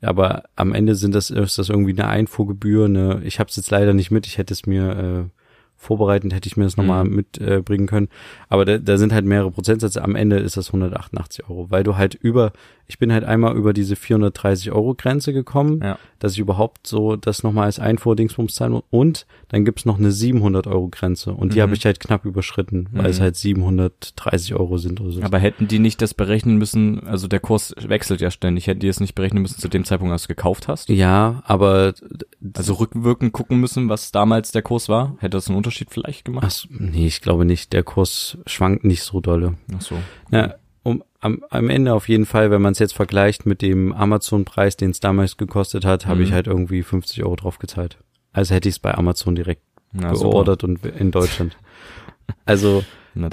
[0.00, 2.84] Aber am Ende sind das, ist das irgendwie eine Einfuhrgebühr.
[2.84, 4.90] Eine, ich habe es jetzt leider nicht mit, ich hätte es mir
[5.26, 5.37] äh,
[5.80, 7.14] vorbereitend, hätte ich mir das nochmal Mhm.
[7.16, 8.08] mitbringen äh, können.
[8.48, 10.02] Aber da, da sind halt mehrere Prozentsätze.
[10.02, 12.52] Am Ende ist das 188 Euro, weil du halt über,
[12.88, 15.98] ich bin halt einmal über diese 430 Euro Grenze gekommen Ja.
[16.18, 18.82] dass ich überhaupt so das nochmal als Einfuhrdingsbums zahlen muss.
[18.90, 21.62] Und dann gibt's noch eine 700 Euro Grenze und die Mhm.
[21.62, 23.22] habe ich halt knapp überschritten, weil es Mhm.
[23.22, 25.22] halt 730 Euro sind oder so.
[25.22, 28.88] Aber hätten die nicht das berechnen müssen, also der Kurs wechselt ja ständig, hätten die
[28.88, 30.88] es nicht berechnen müssen zu dem Zeitpunkt, als du gekauft hast?
[30.88, 31.94] ja, aber
[32.56, 35.14] Also rückwirkend gucken müssen, was damals der Kurs war?
[35.20, 36.44] Hätte das einen Unterschied vielleicht gemacht?
[36.46, 37.72] ach, so, nee, ich glaube nicht.
[37.72, 39.54] Der Kurs schwankt nicht so dolle.
[39.76, 39.96] Ach so.
[40.30, 43.92] Ja, um, am, am Ende auf jeden Fall, wenn man es jetzt vergleicht mit dem
[43.92, 46.26] Amazon-Preis, den es damals gekostet hat, habe Mhm.
[46.26, 47.98] ich halt irgendwie 50 Euro drauf gezahlt.
[48.32, 50.30] Also hätte ich es bei Amazon direkt Na, super.
[50.30, 51.56] geordert und in Deutschland.
[52.44, 53.28] also Na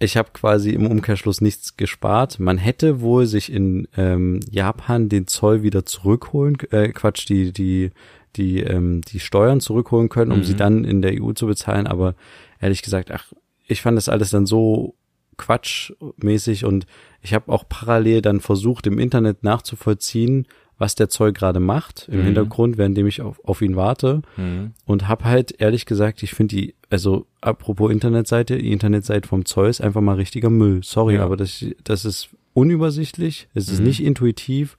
[0.00, 2.40] ich habe quasi im Umkehrschluss nichts gespart.
[2.40, 7.90] Man hätte wohl sich in ähm, Japan den Zoll wieder zurückholen, äh, Quatsch, die die
[8.36, 10.44] die ähm, die Steuern zurückholen können, um Mhm.
[10.44, 11.86] sie dann in der EU zu bezahlen.
[11.86, 12.14] Aber
[12.60, 13.32] ehrlich gesagt, ach,
[13.66, 14.94] ich fand das alles dann so
[15.36, 16.86] quatschmäßig und
[17.22, 20.46] ich habe auch parallel dann versucht, im Internet nachzuvollziehen,
[20.78, 22.24] was der Zoll gerade macht im Mhm.
[22.24, 24.72] Hintergrund, währenddem ich auf, auf ihn warte Mhm.
[24.86, 29.68] und hab halt ehrlich gesagt, ich finde die, also apropos Internetseite, die Internetseite vom Zoll
[29.68, 30.80] ist einfach mal richtiger Müll.
[30.82, 31.24] Sorry, Ja.
[31.24, 33.86] aber das, das ist unübersichtlich, es ist Mhm.
[33.86, 34.78] nicht intuitiv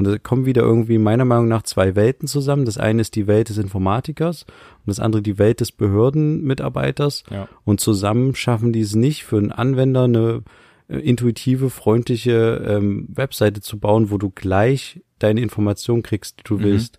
[0.00, 2.64] und da kommen wieder irgendwie meiner Meinung nach zwei Welten zusammen.
[2.64, 7.48] Das eine ist die Welt des Informatikers und das andere die Welt des Behördenmitarbeiters Ja.
[7.64, 10.42] und zusammen schaffen die es nicht für einen Anwender eine
[10.88, 16.54] äh, intuitive, freundliche ähm, Webseite zu bauen, wo du gleich deine Informationen kriegst, die du
[16.58, 16.62] Mhm.
[16.62, 16.98] willst.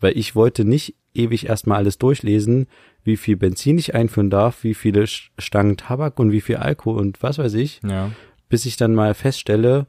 [0.00, 2.66] Weil ich wollte nicht ewig erstmal alles durchlesen,
[3.04, 7.22] wie viel Benzin ich einführen darf, wie viele Stangen Tabak und wie viel Alkohol und
[7.22, 8.10] was weiß ich, Ja.
[8.48, 9.86] bis ich dann mal feststelle,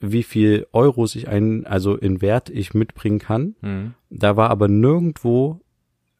[0.00, 3.54] wie viel Euros ich ein, also in Wert ich mitbringen kann.
[3.60, 3.94] Mhm.
[4.10, 5.60] Da war aber nirgendwo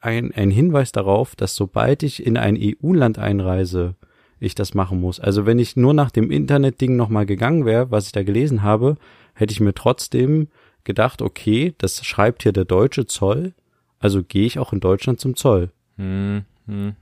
[0.00, 3.94] ein, ein Hinweis darauf, dass sobald ich in ein EU-Land einreise,
[4.40, 5.20] ich das machen muss.
[5.20, 8.96] Also wenn ich nur nach dem Internetding nochmal gegangen wäre, was ich da gelesen habe,
[9.34, 10.48] hätte ich mir trotzdem
[10.84, 13.54] gedacht, okay, das schreibt hier der deutsche Zoll,
[14.00, 15.70] also gehe ich auch in Deutschland zum Zoll.
[15.96, 16.44] Mhm.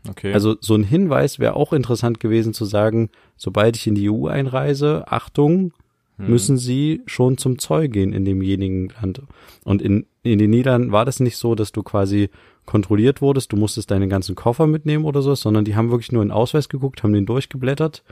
[0.08, 0.32] Okay.
[0.32, 4.26] Also so ein Hinweis wäre auch interessant gewesen zu sagen, sobald ich in die EU
[4.26, 5.72] einreise, Achtung,
[6.20, 6.30] Mhm.
[6.30, 9.22] müssen Sie schon zum Zoll gehen in demjenigen Land.
[9.64, 12.28] Und in, in den Niederlanden war das nicht so, dass du quasi
[12.66, 16.22] kontrolliert wurdest, du musstest deine ganzen Koffer mitnehmen oder so, sondern die haben wirklich nur
[16.22, 18.04] in den Ausweis geguckt, haben den durchgeblättert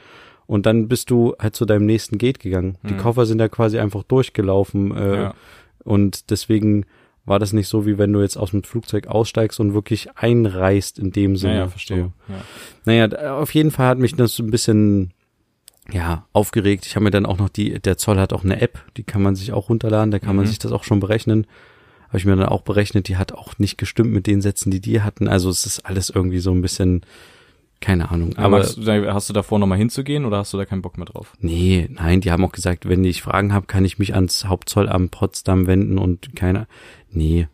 [0.46, 2.78] und dann bist du halt zu deinem nächsten Gate gegangen.
[2.88, 2.98] Die Mhm.
[2.98, 5.34] Koffer sind ja quasi einfach durchgelaufen äh, ja.
[5.84, 6.86] und deswegen
[7.24, 10.98] war das nicht so, wie wenn du jetzt aus dem Flugzeug aussteigst und wirklich einreist
[10.98, 11.56] in dem Sinne.
[11.56, 12.10] ja, verstehe.
[12.26, 12.32] So.
[12.32, 13.08] Ja.
[13.08, 15.12] Naja, auf jeden Fall hat mich das ein bisschen
[15.92, 16.86] ja aufgeregt.
[16.86, 19.22] Ich habe mir dann auch noch die, der Zoll hat auch eine App, die kann
[19.22, 20.48] man sich auch runterladen, da kann man Mhm.
[20.48, 21.46] sich das auch schon berechnen.
[22.08, 24.80] Habe ich mir dann auch berechnet, die hat auch nicht gestimmt mit den Sätzen, die
[24.80, 25.28] die hatten.
[25.28, 27.02] Also es ist alles irgendwie so ein bisschen,
[27.80, 28.34] keine Ahnung.
[28.36, 31.34] Aber Aber hast du davor nochmal hinzugehen oder hast du da keinen Bock mehr drauf?
[31.40, 35.10] nee, nein, die haben auch gesagt, wenn ich Fragen habe, kann ich mich ans Hauptzollamt
[35.10, 36.66] Potsdam wenden und keiner.
[37.10, 37.48] Nee.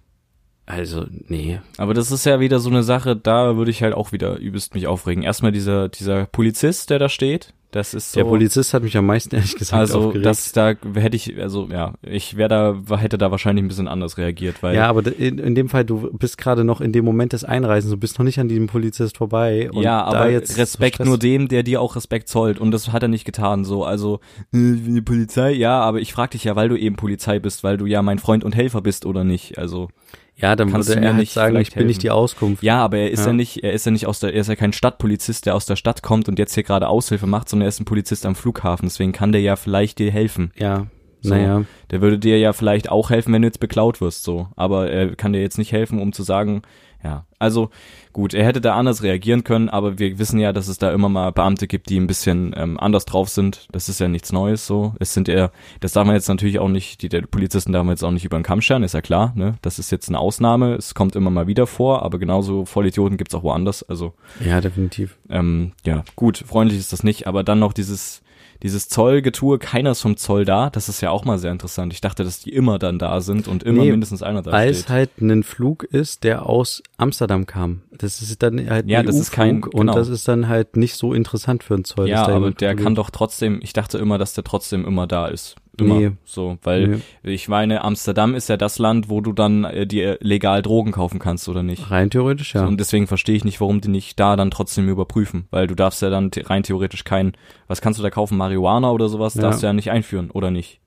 [0.67, 1.61] Also, nee.
[1.77, 4.75] Aber das ist ja wieder so eine Sache, da würde ich halt auch wieder übelst
[4.75, 5.23] mich aufregen.
[5.23, 8.21] Erstmal dieser, dieser Polizist, der da steht, das ist so.
[8.21, 10.27] Der Polizist hat mich am meisten ehrlich gesagt also aufgeregt.
[10.27, 14.17] das da hätte ich also ja ich wäre da hätte da wahrscheinlich ein bisschen anders
[14.17, 17.33] reagiert weil Ja, aber in, in dem Fall, du bist gerade noch in dem Moment
[17.33, 19.73] des Einreisens, du bist noch nicht an diesem Polizist vorbei.
[19.73, 22.61] Und ja, da aber jetzt Respekt so nur dem, der dir auch Respekt zollt.
[22.61, 23.65] Und das hat er nicht getan.
[23.65, 24.21] So, also
[24.53, 27.77] äh, die Polizei, ja, aber ich frag dich ja, weil du eben Polizei bist, weil
[27.77, 29.59] du ja mein Freund und Helfer bist oder nicht.
[29.59, 29.89] Also
[30.37, 32.01] Ja, dann kannst würde er halt nicht sagen, ich bin nicht helfen.
[32.01, 32.63] die Auskunft.
[32.63, 33.27] ja, aber er ist ja.
[33.27, 33.33] Ja.
[33.35, 35.77] nicht, er ist ja nicht aus der, er ist ja kein Stadtpolizist, der aus der
[35.77, 38.89] Stadt kommt und jetzt hier gerade Aushilfe macht, sondern er ist ein Polizist am Flughafen.
[38.89, 40.51] Deswegen kann der ja vielleicht dir helfen.
[40.57, 40.87] Ja,
[41.25, 41.35] So.
[41.35, 41.65] naja.
[41.91, 44.49] Der würde dir ja vielleicht auch helfen, wenn du jetzt beklaut wirst, so.
[44.57, 46.63] Aber er kann dir jetzt nicht helfen, um zu sagen,
[47.05, 47.27] ja.
[47.39, 47.69] Also,
[48.15, 51.11] gut, er hätte da anders reagieren können, aber wir wissen ja, dass es da immer
[51.11, 53.69] mal Beamte gibt, die ein bisschen ähm, anders drauf sind.
[53.73, 54.95] Das ist ja nichts Neues, so.
[54.99, 57.93] Es sind eher, das darf man jetzt natürlich auch nicht, die der Polizisten darf man
[57.93, 59.57] jetzt auch nicht über den Kamm scheren, ist ja klar, ne.
[59.61, 63.35] Das ist jetzt eine Ausnahme, es kommt immer mal wieder vor, aber genauso Vollidioten gibt's
[63.35, 64.15] auch woanders, also.
[64.43, 65.19] Ja, definitiv.
[65.29, 68.23] Ähm, ja, gut, freundlich ist das nicht, aber dann noch dieses,
[68.63, 71.93] dieses Zollgetue, keiner ist vom Zoll da, das ist ja auch mal sehr interessant.
[71.93, 74.71] Ich dachte, dass die immer dann da sind und immer Nee, mindestens einer da Weil
[74.71, 74.91] es steht.
[74.91, 77.83] halt ein Flug ist, der aus Amsterdam kam.
[77.91, 79.95] Das ist dann halt Ja, das ist kein- EU-Flug und genau.
[79.95, 82.09] das ist dann halt nicht so interessant für einen Zoll.
[82.09, 85.57] ja, aber der kann doch trotzdem, ich dachte immer, dass der trotzdem immer da ist.
[85.79, 85.95] Immer.
[85.99, 86.11] Nee.
[86.25, 86.99] So, weil Nee.
[87.23, 91.19] ich meine, Amsterdam ist ja das Land, wo du dann äh, dir legal Drogen kaufen
[91.19, 91.91] kannst, oder nicht?
[91.91, 92.61] Rein theoretisch, ja.
[92.63, 95.75] So, und deswegen verstehe ich nicht, warum die nicht da dann trotzdem überprüfen, weil du
[95.75, 97.33] darfst ja dann rein theoretisch kein,
[97.67, 99.43] was kannst du da kaufen, Marihuana oder sowas, Ja.
[99.43, 100.81] darfst du ja nicht einführen, oder nicht?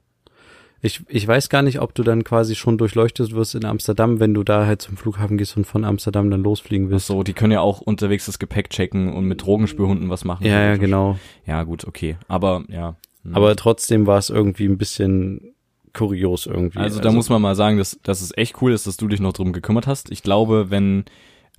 [0.80, 4.36] Ich, ich weiß gar nicht, ob du dann quasi schon durchleuchtet wirst in Amsterdam, wenn
[4.36, 7.08] du da halt zum Flughafen gehst und von Amsterdam dann losfliegen willst.
[7.08, 10.46] So, die können ja auch unterwegs das Gepäck checken und mit Drogenspürhunden was machen.
[10.46, 11.18] Ja, ja, genau.
[11.48, 12.18] Ja, gut, okay.
[12.28, 12.96] Aber ja.
[13.28, 13.36] Hm.
[13.36, 15.54] Aber trotzdem war es irgendwie ein bisschen
[15.94, 16.80] kurios irgendwie.
[16.80, 19.20] also, da muss man mal sagen, dass, dass es echt cool ist, dass du dich
[19.20, 20.12] noch drum gekümmert hast.
[20.12, 21.06] Ich glaube, wenn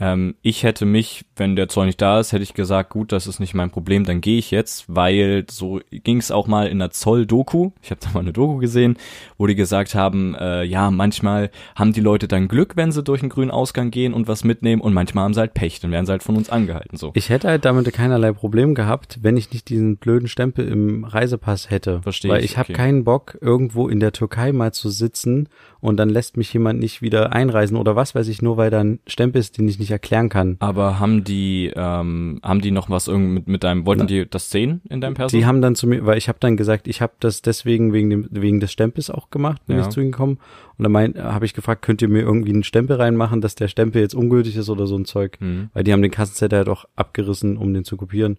[0.01, 3.27] ähm, ich hätte mich, wenn der Zoll nicht da ist, hätte ich gesagt, gut, das
[3.27, 6.79] ist nicht mein Problem, dann gehe ich jetzt, weil so ging es auch mal in
[6.79, 7.71] der Zoll-Doku.
[7.83, 8.97] Ich habe da mal eine Doku gesehen,
[9.39, 13.23] wo die gesagt haben, äh, ja, manchmal haben die Leute dann Glück, wenn sie durch
[13.23, 16.07] einen grünen Ausgang gehen und was mitnehmen und manchmal haben sie halt Pech, dann werden
[16.07, 16.97] sie halt von uns angehalten.
[16.97, 17.11] So.
[17.15, 21.71] Ich hätte halt damit keinerlei Problem gehabt, wenn ich nicht diesen blöden Stempel im Reisepass
[21.71, 22.03] hätte.
[22.03, 22.75] Verstehe Weil ich, ich habe okay.
[22.75, 25.49] keinen Bock, irgendwo in der Türkei mal zu sitzen
[25.81, 28.81] und dann lässt mich jemand nicht wieder einreisen oder was weiß ich, nur weil da
[28.81, 30.57] ein Stempel ist, den ich nicht nicht erklären kann.
[30.61, 34.27] Aber haben die, ähm, haben die noch was irgendwie mit, mit deinem, wollten Na, die
[34.29, 35.37] das sehen in deinem Perso?
[35.37, 38.11] Die haben dann zu mir, weil ich habe dann gesagt, ich habe das deswegen wegen
[38.11, 39.83] dem wegen des Stempels auch gemacht, bin Ja.
[39.83, 40.38] ich zu ihnen gekommen.
[40.77, 43.68] Und dann mein, habe ich gefragt, könnt ihr mir irgendwie einen Stempel reinmachen, dass der
[43.68, 45.70] Stempel jetzt ungültig ist oder so ein Zeug, Hm.
[45.74, 48.37] weil die haben den Kassenzettel halt auch abgerissen, um den zu kopieren.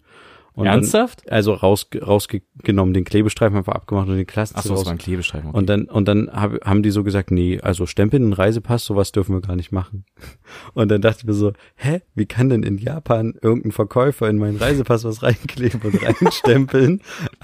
[0.54, 1.22] Und Ernsthaft?
[1.26, 4.86] Dann, also raus, rausgenommen, den Klebestreifen einfach abgemacht und den Klassenzettel Achso, das raus.
[4.86, 5.48] war ein Klebestreifen.
[5.50, 5.58] okay.
[5.58, 9.12] Und dann, und dann hab, haben die so gesagt, nee, also Stempeln einen Reisepass, sowas
[9.12, 10.04] dürfen wir gar nicht machen.
[10.74, 14.38] Und dann dachte ich mir so, hä, wie kann denn in Japan irgendein Verkäufer in
[14.38, 17.02] meinen Reisepass was reinkleben und reinstempeln,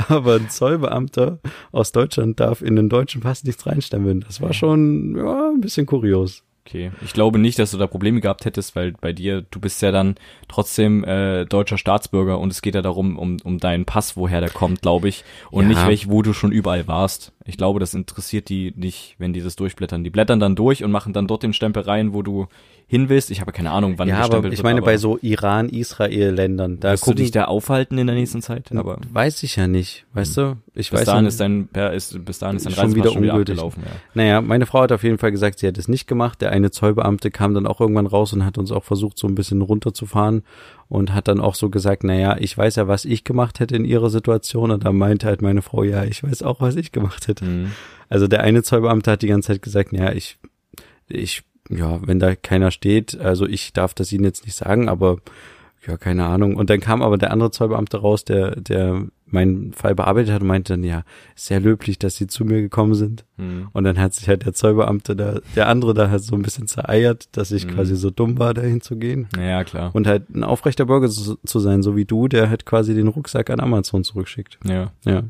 [0.08, 1.40] aber ein Zollbeamter
[1.72, 4.20] aus Deutschland darf in den deutschen Pass nichts reinstempeln.
[4.20, 6.42] Das war schon, ja, ein bisschen kurios.
[6.66, 9.80] Okay, ich glaube nicht, dass du da Probleme gehabt hättest, weil bei dir, du bist
[9.82, 10.16] ja dann
[10.48, 14.50] trotzdem äh, deutscher Staatsbürger und es geht ja darum, um, um deinen Pass, woher der
[14.50, 15.68] kommt, glaube ich, und Ja.
[15.68, 17.32] nicht welch, wo du schon überall warst.
[17.46, 20.02] Ich glaube, das interessiert die nicht, wenn die das durchblättern.
[20.02, 22.48] Die blättern dann durch und machen dann dort den Stempel rein, wo du
[22.88, 23.30] hin willst.
[23.30, 26.78] Ich habe keine Ahnung, wann ja, aber gestempelt ich wird, meine, aber bei so Iran-Israel-Ländern,
[26.78, 29.66] da wirst du gucken, dich da aufhalten in der nächsten Zeit, aber weiß ich ja
[29.66, 30.56] nicht, weißt du?
[30.74, 33.22] Ich bis weiß dahin ist dein, ja, ist, bis dahin ist dein Schon wieder schon
[33.22, 33.90] wieder abgelaufen, ja.
[34.14, 36.40] Naja, meine Frau hat auf jeden Fall gesagt, sie hat es nicht gemacht.
[36.40, 39.34] Der eine Zollbeamte kam dann auch irgendwann raus und hat uns auch versucht, so ein
[39.34, 40.42] bisschen runterzufahren
[40.88, 43.84] und hat dann auch so gesagt, naja, ich weiß ja, was ich gemacht hätte in
[43.84, 44.70] ihrer Situation.
[44.70, 47.44] Und da meinte halt meine Frau, ja, ich weiß auch, was ich gemacht hätte.
[47.44, 47.72] Mhm.
[48.08, 50.38] Also der eine Zollbeamte hat die ganze Zeit gesagt, naja, ich,
[51.08, 55.18] ich, ja, wenn da keiner steht, also ich darf das Ihnen jetzt nicht sagen, aber
[55.86, 56.56] ja, keine Ahnung.
[56.56, 60.48] Und dann kam aber der andere Zollbeamte raus, der, der meinen Fall bearbeitet hat und
[60.48, 61.02] meinte dann, ja,
[61.34, 63.24] sehr löblich, dass Sie zu mir gekommen sind.
[63.36, 63.68] Mhm.
[63.72, 66.66] Und dann hat sich halt der Zollbeamte da, der andere da halt so ein bisschen
[66.68, 67.70] zereiert, dass ich Mhm.
[67.70, 69.26] quasi so dumm war, dahin zu gehen.
[69.38, 69.90] Ja, klar.
[69.94, 73.08] Und halt ein aufrechter Bürger zu, zu sein, so wie du, der halt quasi den
[73.08, 74.58] Rucksack an Amazon zurückschickt.
[74.64, 74.92] Ja.
[75.04, 75.22] Ja.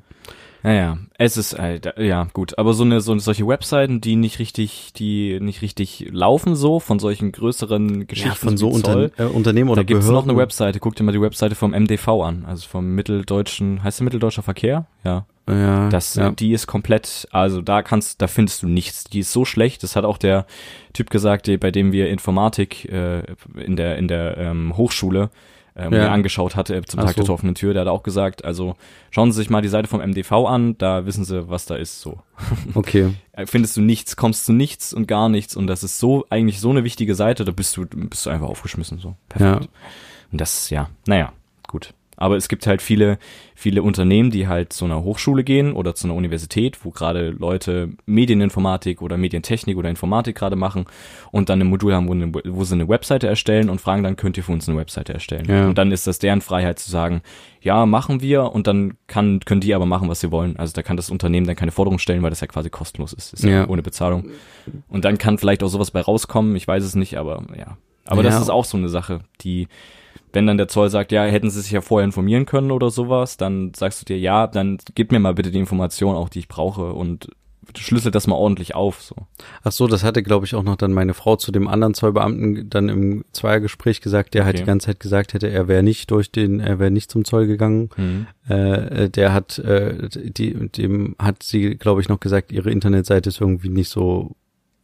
[0.66, 4.92] Naja, es ist halt, ja gut, aber so eine so solche Webseiten, die nicht richtig,
[4.96, 9.28] die nicht richtig laufen so von solchen größeren Geschichten ja von so Zoll, Unter, äh,
[9.28, 10.26] Unternehmen oder da gibt's Behörden.
[10.26, 10.80] noch eine Webseite.
[10.80, 14.86] Guck dir mal die Webseite vom MDV an, also vom Mitteldeutschen, heißt der Mitteldeutscher Verkehr?
[15.04, 15.24] Ja.
[15.48, 16.32] Ja, Das, ja.
[16.32, 19.04] die ist komplett, also da kannst, da findest du nichts.
[19.04, 19.84] Die ist so schlecht.
[19.84, 20.46] Das hat auch der
[20.94, 23.22] Typ gesagt, bei dem wir Informatik äh,
[23.54, 25.30] in der in der ähm, Hochschule
[25.76, 25.98] ähm, Ja.
[26.04, 27.32] mir angeschaut hatte äh, zum Ach Tag der so.
[27.32, 27.72] offenen Tür.
[27.74, 28.76] Der hat auch gesagt, also
[29.10, 30.78] schauen Sie sich mal die Seite vom MDV an.
[30.78, 32.00] Da wissen Sie, was da ist.
[32.00, 32.18] So
[32.74, 33.14] Okay.
[33.32, 35.56] Äh, findest du nichts, kommst zu nichts und gar nichts.
[35.56, 37.44] Und das ist so eigentlich so eine wichtige Seite.
[37.44, 38.98] Da bist du bist du einfach aufgeschmissen.
[38.98, 39.68] So perfekt.
[40.32, 41.32] Und das, ja, naja,
[41.68, 41.92] gut.
[42.16, 43.18] Aber es gibt halt viele,
[43.54, 47.90] viele Unternehmen, die halt zu einer Hochschule gehen oder zu einer Universität, wo gerade Leute
[48.06, 50.86] Medieninformatik oder Medientechnik oder Informatik gerade machen
[51.30, 54.16] und dann ein Modul haben, wo, eine, wo sie eine Webseite erstellen und fragen, dann
[54.16, 55.46] könnt ihr für uns eine Webseite erstellen.
[55.48, 55.66] Ja.
[55.68, 57.22] Und dann ist das deren Freiheit zu sagen,
[57.60, 60.56] ja, machen wir und dann kann, können die aber machen, was sie wollen.
[60.56, 63.34] Also da kann das Unternehmen dann keine Forderung stellen, weil das ja quasi kostenlos ist.
[63.34, 63.68] Ist ja, Ja.
[63.68, 64.30] ohne Bezahlung.
[64.88, 67.76] Und dann kann vielleicht auch sowas bei rauskommen, ich weiß es nicht, aber ja.
[68.06, 68.30] Aber Ja.
[68.30, 69.66] das ist auch so eine Sache, die,
[70.36, 73.38] wenn dann der Zoll sagt, ja, hätten sie sich ja vorher informieren können oder sowas,
[73.38, 76.48] dann sagst du dir, ja, dann gib mir mal bitte die Information auch, die ich
[76.48, 77.28] brauche und
[77.74, 79.16] schlüssel das mal ordentlich auf, so.
[79.64, 82.68] Ach so, das hatte, glaube ich, auch noch dann meine Frau zu dem anderen Zollbeamten
[82.68, 84.62] dann im Zweiergespräch gesagt, der halt Okay.
[84.64, 87.46] die ganze Zeit gesagt hätte, er wäre nicht durch den, er wäre nicht zum Zoll
[87.46, 87.88] gegangen.
[87.96, 88.26] Mhm.
[88.46, 93.40] Äh, der hat, äh, die, dem hat sie, glaube ich, noch gesagt, ihre Internetseite ist
[93.40, 94.36] irgendwie nicht so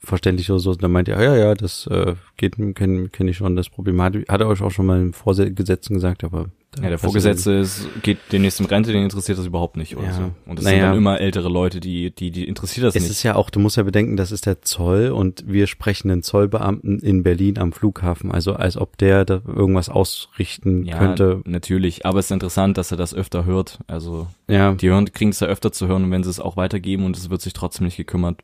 [0.05, 0.75] verständlich oder so.
[0.75, 4.15] Dann meinte er, ja, ja, das äh, geht, kenne kenn ich schon, das Problem hat,
[4.29, 6.47] hat er euch auch schon mal im Vorgesetzten gesagt, aber
[6.83, 10.12] Ja, der Vorgesetzte ist, geht demnächst in Rente, den interessiert das überhaupt nicht oder Ja.
[10.15, 10.23] so.
[10.47, 10.88] Und sind Naja.
[10.88, 13.11] dann immer ältere Leute, die, die, die interessiert das Es nicht.
[13.11, 16.23] ist ja auch, du musst ja bedenken, das ist der Zoll und wir sprechen einen
[16.23, 21.43] Zollbeamten in Berlin am Flughafen, also als ob der da irgendwas ausrichten ja, könnte.
[21.45, 22.07] natürlich.
[22.07, 23.79] Aber es ist interessant, dass er das öfter hört.
[23.87, 26.57] Also, Ja, die hören, kriegen es ja öfter zu hören und wenn sie es auch
[26.57, 28.41] weitergeben und es wird sich trotzdem nicht gekümmert,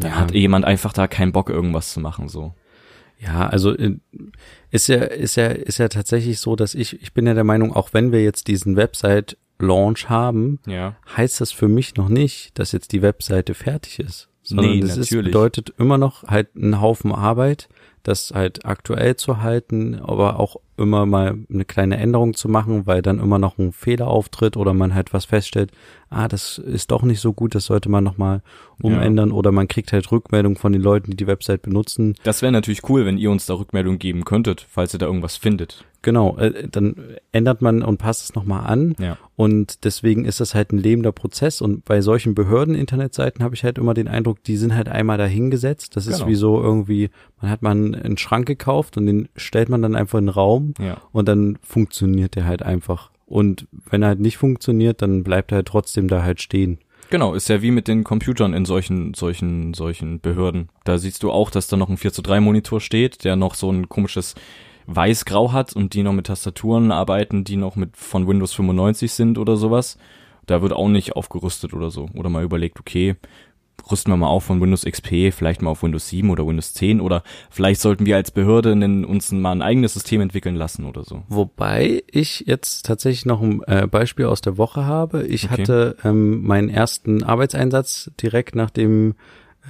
[0.00, 0.16] dann Ja.
[0.18, 2.54] hat jemand einfach da keinen Bock, irgendwas zu machen, so.
[3.18, 3.96] ja, also äh,
[4.70, 7.74] ist ja, ist ja, ist ja tatsächlich so, dass ich, ich bin ja der Meinung,
[7.74, 10.96] auch wenn wir jetzt diesen Website-Launch haben, Ja.
[11.16, 14.28] heißt das für mich noch nicht, dass jetzt die Webseite fertig ist.
[14.42, 15.32] Sondern Nee, das ist, natürlich.
[15.32, 17.68] bedeutet immer noch halt einen Haufen Arbeit,
[18.02, 23.02] das halt aktuell zu halten, aber auch immer mal eine kleine Änderung zu machen, weil
[23.02, 25.70] dann immer noch ein Fehler auftritt oder man halt was feststellt,
[26.08, 28.42] ah, das ist doch nicht so gut, das sollte man nochmal
[28.82, 32.14] umändern oder man kriegt halt Rückmeldung von den Leuten, die die Website benutzen.
[32.22, 35.36] Das wäre natürlich cool, wenn ihr uns da Rückmeldung geben könntet, falls ihr da irgendwas
[35.36, 35.84] findet.
[36.02, 36.94] Genau, äh, dann
[37.32, 39.18] ändert man und passt es nochmal an Ja.
[39.36, 41.60] Und deswegen ist das halt ein lebender Prozess.
[41.60, 45.96] Und bei solchen Behörden-Internetseiten habe ich halt immer den Eindruck, die sind halt einmal dahingesetzt.
[45.96, 46.28] Das ist Genau.
[46.28, 47.10] wie so irgendwie,
[47.40, 50.30] man hat mal einen, einen Schrank gekauft und den stellt man dann einfach in den
[50.34, 50.98] Raum Ja.
[51.12, 53.10] und dann funktioniert der halt einfach.
[53.26, 56.78] Und wenn er halt nicht funktioniert, dann bleibt er halt trotzdem da halt stehen.
[57.10, 60.68] Genau, ist ja wie mit den Computern in solchen, solchen, solchen Behörden.
[60.84, 63.54] Da siehst du auch, dass da noch ein 4 zu 3 Monitor steht, der noch
[63.56, 64.34] so ein komisches
[64.86, 69.38] weiß-grau hat und die noch mit Tastaturen arbeiten, die noch mit von Windows 95 sind
[69.38, 69.98] oder sowas.
[70.46, 72.08] Da wird auch nicht aufgerüstet oder so.
[72.14, 73.16] Oder mal überlegt, okay,
[73.90, 77.00] rüsten wir mal auf von Windows XP, vielleicht mal auf Windows 7 oder Windows 10
[77.00, 78.72] oder vielleicht sollten wir als Behörde
[79.06, 81.22] uns mal ein eigenes System entwickeln lassen oder so.
[81.28, 85.26] Wobei ich jetzt tatsächlich noch ein äh, Beispiel aus der Woche habe.
[85.26, 85.62] Ich okay.
[85.62, 89.14] hatte ähm, meinen ersten Arbeitseinsatz direkt nachdem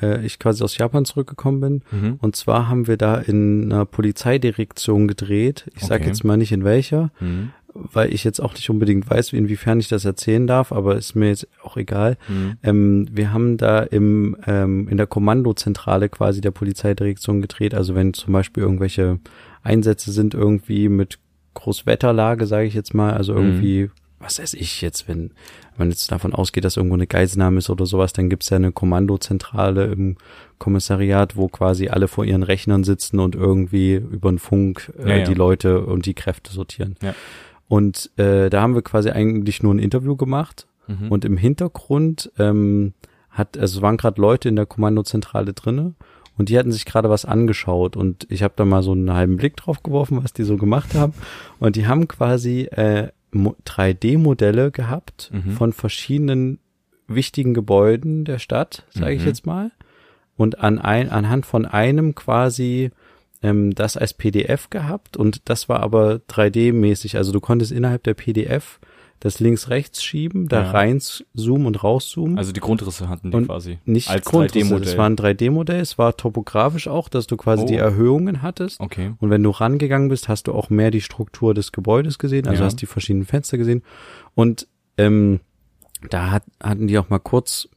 [0.02, 1.82] äh, ich quasi aus Japan zurückgekommen bin.
[1.90, 2.14] Mhm.
[2.20, 5.64] Und zwar haben wir da in einer Polizeidirektion gedreht.
[5.68, 5.86] Ich okay.
[5.86, 7.10] sage jetzt mal nicht in welcher.
[7.20, 11.14] Mhm weil ich jetzt auch nicht unbedingt weiß, inwiefern ich das erzählen darf, aber ist
[11.14, 12.16] mir jetzt auch egal.
[12.28, 12.56] Mhm.
[12.62, 17.74] Ähm, wir haben da im ähm, in der Kommandozentrale quasi der Polizeidirektion gedreht.
[17.74, 19.20] Also wenn zum Beispiel irgendwelche
[19.62, 21.18] Einsätze sind irgendwie mit
[21.54, 23.90] Großwetterlage, sage ich jetzt mal, also irgendwie, mhm.
[24.18, 25.32] was weiß ich jetzt, wenn
[25.78, 28.72] man jetzt davon ausgeht, dass irgendwo eine Geiselnahme ist oder sowas, dann gibt's ja eine
[28.72, 30.16] Kommandozentrale im
[30.58, 35.16] Kommissariat, wo quasi alle vor ihren Rechnern sitzen und irgendwie über den Funk äh, ja,
[35.18, 35.24] ja.
[35.24, 36.96] die Leute und die Kräfte sortieren.
[37.02, 37.14] Ja.
[37.68, 40.66] Und äh, da haben wir quasi eigentlich nur ein Interview gemacht.
[40.88, 41.08] Mhm.
[41.08, 42.94] Und im Hintergrund ähm,
[43.30, 45.94] hat, also es waren gerade Leute in der Kommandozentrale drinne
[46.36, 49.36] und die hatten sich gerade was angeschaut und ich habe da mal so einen halben
[49.36, 51.12] Blick drauf geworfen, was die so gemacht haben.
[51.58, 55.52] Und die haben quasi äh, 3D-Modelle gehabt mhm.
[55.52, 56.58] von verschiedenen
[57.06, 59.28] wichtigen Gebäuden der Stadt, sage ich mhm.
[59.28, 59.70] jetzt mal.
[60.36, 62.90] Und an ein, anhand von einem quasi
[63.42, 67.16] ähm, das als PDF gehabt und das war aber 3D-mäßig.
[67.16, 68.80] Also du konntest innerhalb der PDF
[69.20, 70.70] das links-rechts schieben, da ja.
[70.70, 72.38] rein zoomen und rauszoomen.
[72.38, 73.78] Also die Grundrisse hatten die und quasi.
[73.84, 74.88] Nicht als 3D-Modell.
[74.88, 77.66] Es war ein 3D-Modell, es war topografisch auch, dass du quasi oh.
[77.66, 78.80] die Erhöhungen hattest.
[78.80, 79.12] Okay.
[79.18, 82.60] Und wenn du rangegangen bist, hast du auch mehr die Struktur des Gebäudes gesehen, also
[82.60, 82.66] ja.
[82.66, 83.82] hast die verschiedenen Fenster gesehen.
[84.34, 85.40] Und ähm,
[86.08, 87.68] da hat, hatten die auch mal kurz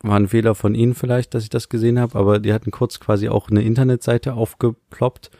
[0.00, 3.00] war ein Fehler von Ihnen vielleicht, dass ich das gesehen habe, aber die hatten kurz
[3.00, 5.30] quasi auch eine Internetseite aufgeploppt,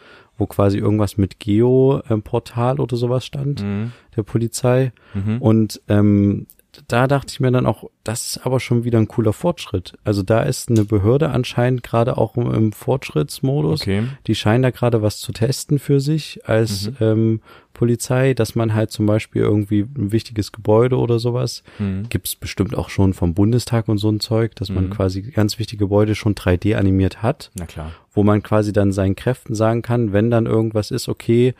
[0.42, 3.92] wo quasi irgendwas mit Geo-Portal oder sowas stand, mhm.
[4.16, 4.92] der Polizei.
[5.14, 5.40] Mhm.
[5.40, 6.46] Und ähm,
[6.88, 9.96] da dachte ich mir dann auch, das ist aber schon wieder ein cooler Fortschritt.
[10.04, 13.82] Also da ist eine Behörde anscheinend gerade auch im, Fortschrittsmodus.
[13.82, 14.04] Okay.
[14.26, 16.96] Die scheinen da gerade was zu testen für sich als mhm.
[17.00, 17.40] ähm,
[17.82, 22.08] Polizei, dass man halt zum Beispiel irgendwie ein wichtiges Gebäude oder sowas, mhm.
[22.08, 24.90] gibt's bestimmt auch schon vom Bundestag und so ein Zeug, dass man mhm.
[24.90, 27.50] quasi ganz wichtige Gebäude schon 3D animiert hat.
[27.58, 27.90] Na klar.
[28.12, 31.54] Wo man quasi dann seinen Kräften sagen kann, wenn dann irgendwas ist, okay,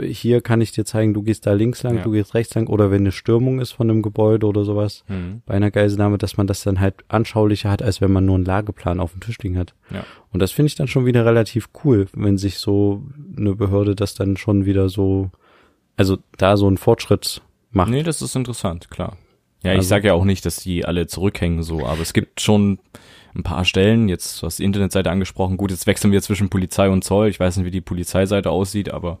[0.00, 2.02] hier kann ich dir zeigen, du gehst da links lang, ja.
[2.02, 5.42] du gehst rechts lang oder wenn eine Stürmung ist von einem Gebäude oder sowas mhm.
[5.46, 8.44] bei einer Geiselnahme, dass man das dann halt anschaulicher hat, als wenn man nur einen
[8.44, 9.74] Lageplan auf dem Tisch liegen hat.
[9.90, 10.04] Ja.
[10.32, 13.04] Und das finde ich dann schon wieder relativ cool, wenn sich so
[13.36, 15.30] eine Behörde das dann schon wieder so,
[16.00, 17.90] also da so einen Fortschritt macht.
[17.90, 19.18] Nee, das ist interessant, klar.
[19.62, 22.40] Ja, also, ich sage ja auch nicht, dass die alle zurückhängen so, aber es gibt
[22.40, 22.78] schon
[23.34, 27.04] ein paar Stellen, jetzt was die Internetseite angesprochen, gut, jetzt wechseln wir zwischen Polizei und
[27.04, 29.18] Zoll, ich weiß nicht, wie die Polizeiseite aussieht, aber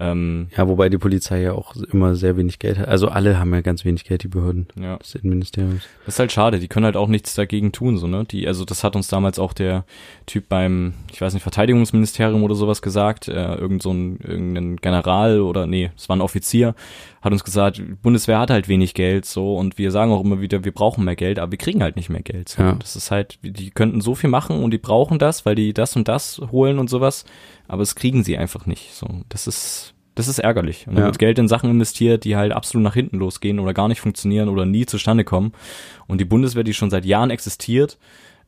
[0.00, 2.88] ähm, ja, wobei die Polizei ja auch immer sehr wenig Geld hat.
[2.88, 4.96] Also alle haben ja ganz wenig Geld, die Behörden ja.
[4.96, 5.82] des Innenministeriums.
[6.06, 8.24] Das ist halt schade, die können halt auch nichts dagegen tun, so, ne?
[8.24, 9.84] Die, also das hat uns damals auch der
[10.24, 15.40] Typ beim, ich weiß nicht, Verteidigungsministerium oder sowas gesagt, äh, irgend so ein, irgendein General
[15.42, 16.74] oder nee, es war ein Offizier,
[17.20, 20.64] hat uns gesagt, Bundeswehr hat halt wenig Geld, so, und wir sagen auch immer wieder,
[20.64, 22.48] wir brauchen mehr Geld, aber wir kriegen halt nicht mehr Geld.
[22.48, 22.62] So.
[22.62, 22.72] Ja.
[22.72, 25.94] Das ist halt, die könnten so viel machen und die brauchen das, weil die das
[25.94, 27.26] und das holen und sowas,
[27.70, 28.92] aber es kriegen sie einfach nicht.
[28.94, 30.88] So, das ist, das ist ärgerlich.
[30.88, 31.06] Und dann ja.
[31.06, 34.48] wird Geld in Sachen investiert, die halt absolut nach hinten losgehen oder gar nicht funktionieren
[34.48, 35.52] oder nie zustande kommen.
[36.08, 37.96] Und die Bundeswehr, die schon seit Jahren existiert,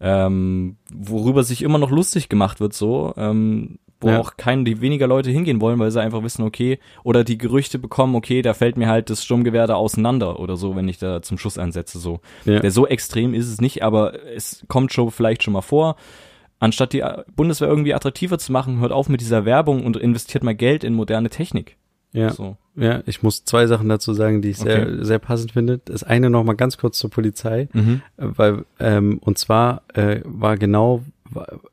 [0.01, 4.19] ähm, worüber sich immer noch lustig gemacht wird, so, ähm, wo ja.
[4.19, 7.79] auch keine, die weniger Leute hingehen wollen, weil sie einfach wissen, okay, oder die Gerüchte
[7.79, 11.23] bekommen, okay, da fällt mir halt das Sturmgewehr da auseinander oder so, wenn ich da
[11.23, 12.19] zum Schuss einsetze, so.
[12.45, 12.59] Ja.
[12.59, 15.95] Der so extrem ist es nicht, aber es kommt schon vielleicht schon mal vor
[16.63, 17.03] anstatt die
[17.35, 20.95] Bundeswehr irgendwie attraktiver zu machen, hört auf mit dieser Werbung und investiert mal Geld in
[20.95, 21.77] moderne Technik.
[22.13, 22.31] Ja.
[22.31, 22.57] So.
[22.77, 25.05] Ja, ich muss zwei Sachen dazu sagen, die ich sehr, okay.
[25.05, 25.81] sehr passend finde.
[25.85, 28.03] Das eine noch mal ganz kurz zur Polizei, mhm.
[28.17, 31.03] weil, ähm, und zwar äh, war genau,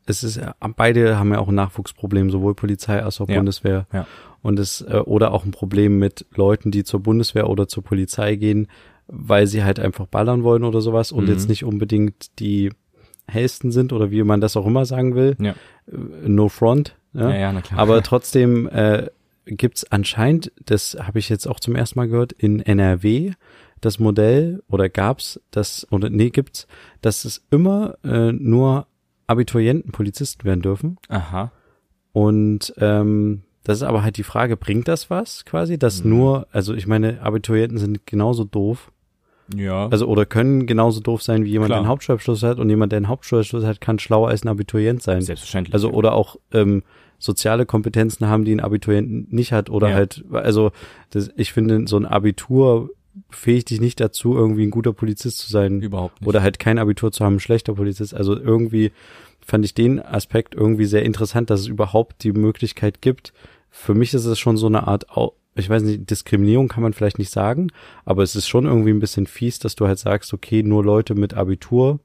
[0.05, 0.41] es ist,
[0.75, 3.35] beide haben ja auch ein Nachwuchsproblem, sowohl Polizei als auch ja.
[3.35, 3.85] Bundeswehr.
[3.93, 4.07] Ja.
[4.41, 8.35] Und es, äh, oder auch ein Problem mit Leuten, die zur Bundeswehr oder zur Polizei
[8.35, 8.67] gehen,
[9.07, 11.31] weil sie halt einfach ballern wollen oder sowas und mhm.
[11.31, 12.71] jetzt nicht unbedingt die
[13.29, 15.35] hellsten sind oder wie man das auch immer sagen will.
[15.39, 15.51] Ja.
[15.87, 16.95] Äh, no front.
[17.13, 17.79] Ja, ja, ja na klar.
[17.79, 19.07] Aber trotzdem äh,
[19.45, 23.33] gibt anscheinend, das habe ich jetzt auch zum ersten Mal gehört, in NRW
[23.81, 26.67] das Modell oder gab's das oder nee gibt's,
[27.01, 28.87] dass es immer äh, nur
[29.27, 30.97] Abiturienten Polizisten werden dürfen.
[31.07, 31.51] Aha.
[32.11, 36.09] Und ähm, das ist aber halt die Frage, bringt das was quasi, dass mhm.
[36.09, 38.91] nur, also ich meine, Abiturienten sind genauso doof
[39.55, 39.87] Ja.
[39.87, 41.77] Also oder können genauso doof sein wie jemand, Klar.
[41.77, 45.01] der einen Hauptschulabschluss hat und jemand, der einen Hauptschulabschluss hat, kann schlauer als ein Abiturient
[45.01, 45.21] sein.
[45.21, 45.73] Selbstverständlich.
[45.73, 46.83] Also oder auch ähm,
[47.17, 49.95] soziale Kompetenzen haben, die ein Abiturient nicht hat oder Ja.
[49.95, 50.71] halt, also
[51.11, 52.89] das, ich finde, so ein Abitur
[53.29, 56.27] befähigt dich nicht dazu, irgendwie ein guter Polizist zu sein überhaupt nicht.
[56.27, 58.13] oder halt kein Abitur zu haben, ein schlechter Polizist.
[58.13, 58.91] Also irgendwie
[59.45, 63.33] fand ich den Aspekt irgendwie sehr interessant, dass es überhaupt die Möglichkeit gibt.
[63.71, 65.07] Für mich ist es schon so eine Art,
[65.59, 67.67] ich weiß nicht, Diskriminierung kann man vielleicht nicht sagen,
[68.05, 71.15] aber es ist schon irgendwie ein bisschen fies, dass du halt sagst, okay, nur Leute
[71.15, 71.99] mit Abitur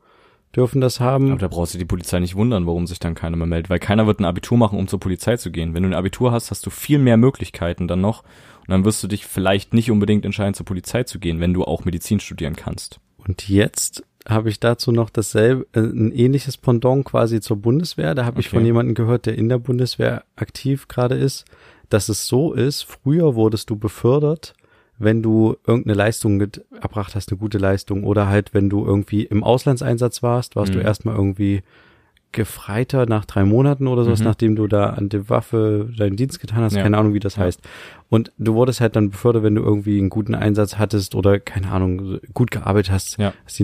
[0.54, 1.30] dürfen das haben.
[1.32, 3.80] Aber da brauchst du die Polizei nicht wundern, warum sich dann keiner mehr meldet, weil
[3.80, 5.74] keiner wird ein Abitur machen, um zur Polizei zu gehen.
[5.74, 9.02] Wenn du ein Abitur hast, hast du viel mehr Möglichkeiten dann noch und dann wirst
[9.02, 12.54] du dich vielleicht nicht unbedingt entscheiden, zur Polizei zu gehen, wenn du auch Medizin studieren
[12.54, 13.00] kannst.
[13.16, 18.14] Und jetzt habe ich dazu noch dasselbe, äh, ein ähnliches Pendant quasi zur Bundeswehr.
[18.14, 18.56] Da habe ich Okay.
[18.56, 21.44] von jemandem gehört, der in der Bundeswehr aktiv gerade ist,
[21.88, 24.54] dass es so ist, früher wurdest du befördert,
[24.98, 26.40] wenn du irgendeine Leistung
[26.80, 30.78] erbracht hast, eine gute Leistung, oder halt, wenn du irgendwie im Auslandseinsatz warst, warst du
[30.78, 30.84] Mhm.
[30.86, 31.62] erstmal irgendwie
[32.32, 34.24] Gefreiter nach drei Monaten oder sowas, Mhm.
[34.24, 36.82] nachdem du da an der Waffe deinen Dienst getan hast, Ja.
[36.82, 37.42] keine Ahnung, wie das Ja.
[37.44, 37.60] heißt.
[38.08, 41.70] Und du wurdest halt dann befördert, wenn du irgendwie einen guten Einsatz hattest oder, keine
[41.70, 43.18] Ahnung, gut gearbeitet hast.
[43.18, 43.32] Ja.
[43.44, 43.62] Hast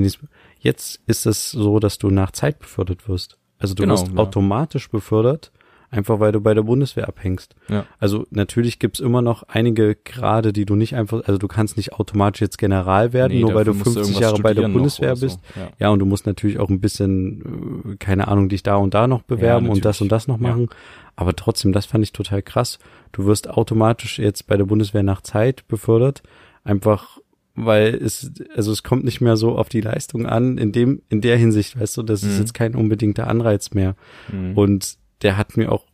[0.60, 3.38] Jetzt ist es so, dass du nach Zeit befördert wirst.
[3.58, 4.16] Also du Genau, wirst ja.
[4.18, 5.50] automatisch befördert,
[5.90, 7.54] einfach weil du bei der Bundeswehr abhängst.
[7.68, 7.84] Ja.
[7.98, 11.92] Also natürlich gibt's immer noch einige Grade, die du nicht einfach, also du kannst nicht
[11.94, 14.68] automatisch jetzt General werden, Nee, nur weil du dafür musst 50 irgendwas Jahre bei der
[14.68, 15.26] Bundeswehr so.
[15.26, 15.40] bist.
[15.56, 15.68] Ja.
[15.78, 19.06] Ja, und du musst natürlich auch ein bisschen, äh, keine Ahnung, dich da und da
[19.08, 20.48] noch bewerben und das und das noch Ja.
[20.48, 20.68] machen.
[21.16, 22.78] Aber trotzdem, das fand ich total krass.
[23.12, 26.22] Du wirst automatisch jetzt bei der Bundeswehr nach Zeit befördert,
[26.64, 27.18] einfach
[27.56, 31.20] weil es, also es kommt nicht mehr so auf die Leistung an, in dem, in
[31.20, 32.38] der Hinsicht, weißt du, das ist Mhm.
[32.40, 33.96] jetzt kein unbedingter Anreiz mehr.
[34.32, 34.56] Mhm.
[34.56, 35.86] Und der hat mir auch,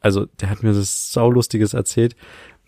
[0.00, 2.16] also der hat mir das Saulustiges erzählt.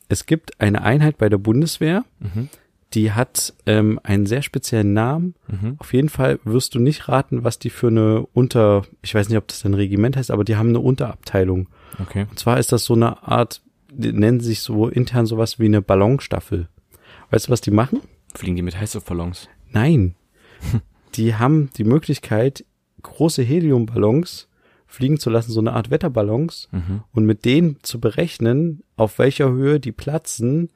[0.08, 2.48] Es gibt eine Einheit bei der Bundeswehr, Mhm.
[2.92, 5.34] die hat ähm, einen sehr speziellen Namen.
[5.48, 5.76] Mhm.
[5.78, 9.38] Auf jeden Fall wirst du nicht raten, was die für eine Unter, ich weiß nicht,
[9.38, 11.68] ob das ein Regiment heißt, aber die haben eine Unterabteilung.
[12.00, 12.26] Okay.
[12.30, 15.82] Und zwar ist das so eine Art, die nennen sich so intern sowas wie eine
[15.82, 16.68] Ballonstaffel.
[17.30, 18.00] Weißt du, was die machen?
[18.34, 19.48] Fliegen die mit Heißluftballons?
[19.70, 20.14] Nein.
[21.14, 22.64] Die haben die Möglichkeit,
[23.02, 24.48] große Heliumballons
[24.94, 27.02] fliegen zu lassen, so eine Art Wetterballons, Mhm.
[27.12, 30.70] und mit denen zu berechnen, auf welcher Höhe die platzen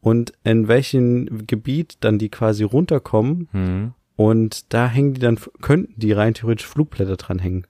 [0.00, 3.48] und in welchem Gebiet dann die quasi runterkommen.
[3.52, 3.92] Mhm.
[4.16, 7.66] Und da hängen die dann, könnten die rein theoretisch Flugblätter dranhängen.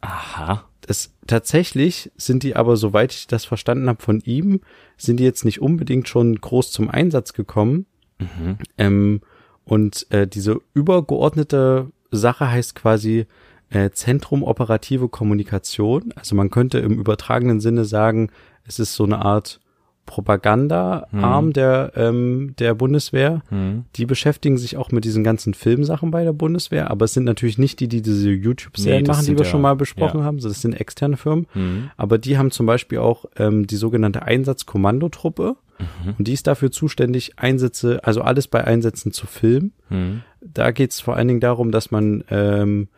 [0.00, 0.64] Aha.
[0.82, 4.60] Das, tatsächlich sind die aber, soweit ich das verstanden habe von ihm,
[4.98, 7.86] sind die jetzt nicht unbedingt schon groß zum Einsatz gekommen.
[8.18, 8.58] Mhm.
[8.76, 9.20] Ähm,
[9.64, 13.26] und äh, diese übergeordnete Sache heißt quasi
[13.74, 16.12] äh, Zentrum operative Kommunikation.
[16.16, 18.30] Also man könnte im übertragenen Sinne sagen,
[18.66, 19.60] es ist so eine Art
[20.06, 21.52] Propaganda-Arm Mhm.
[21.54, 23.42] der, ähm, der Bundeswehr.
[23.50, 23.84] Mhm.
[23.96, 27.58] Die beschäftigen sich auch mit diesen ganzen Filmsachen bei der Bundeswehr, aber es sind natürlich
[27.58, 30.26] nicht die, die diese YouTube-Serien Nee, machen, die wir ja- schon mal besprochen ja.
[30.26, 30.38] haben.
[30.40, 31.46] Das sind externe Firmen.
[31.54, 31.90] Mhm.
[31.96, 36.14] Aber die haben zum Beispiel auch ähm, die sogenannte Einsatzkommandotruppe Mhm.
[36.18, 39.72] und die ist dafür zuständig, Einsätze, also alles bei Einsätzen zu filmen.
[39.88, 40.20] Mhm.
[40.40, 42.88] Da geht es vor allen Dingen darum, dass man ähm,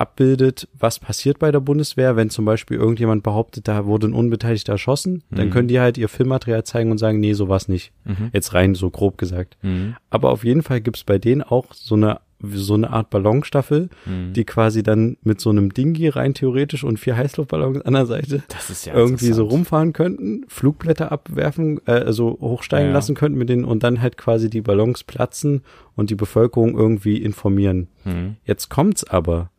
[0.00, 4.72] abbildet, was passiert bei der Bundeswehr, wenn zum Beispiel irgendjemand behauptet, da wurde ein Unbeteiligter
[4.72, 5.50] erschossen, dann Mhm.
[5.50, 7.92] können die halt ihr Filmmaterial zeigen und sagen, nee, so war's nicht.
[8.04, 8.30] Mhm.
[8.32, 9.56] Jetzt rein so grob gesagt.
[9.62, 9.94] Mhm.
[10.08, 14.32] Aber auf jeden Fall gibt's bei denen auch so eine so eine Art Ballonstaffel, Mhm.
[14.32, 18.42] die quasi dann mit so einem Dingi rein theoretisch und vier Heißluftballons an der Seite
[18.48, 22.94] Das ist ja irgendwie so rumfahren könnten, Flugblätter abwerfen, äh, also hochsteigen Ja.
[22.94, 25.60] lassen könnten mit denen und dann halt quasi die Ballons platzen
[25.96, 27.88] und die Bevölkerung irgendwie informieren.
[28.06, 28.36] Mhm.
[28.46, 29.50] Jetzt kommt's aber.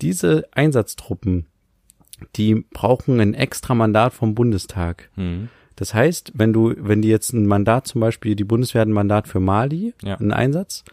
[0.00, 1.46] Diese Einsatztruppen,
[2.36, 5.10] die brauchen ein extra Mandat vom Bundestag.
[5.16, 5.48] Mhm.
[5.76, 8.92] Das heißt, wenn du, wenn die jetzt ein Mandat zum Beispiel, die Bundeswehr hat ein
[8.92, 10.16] Mandat für Mali, Ja.
[10.16, 10.84] einen Einsatz,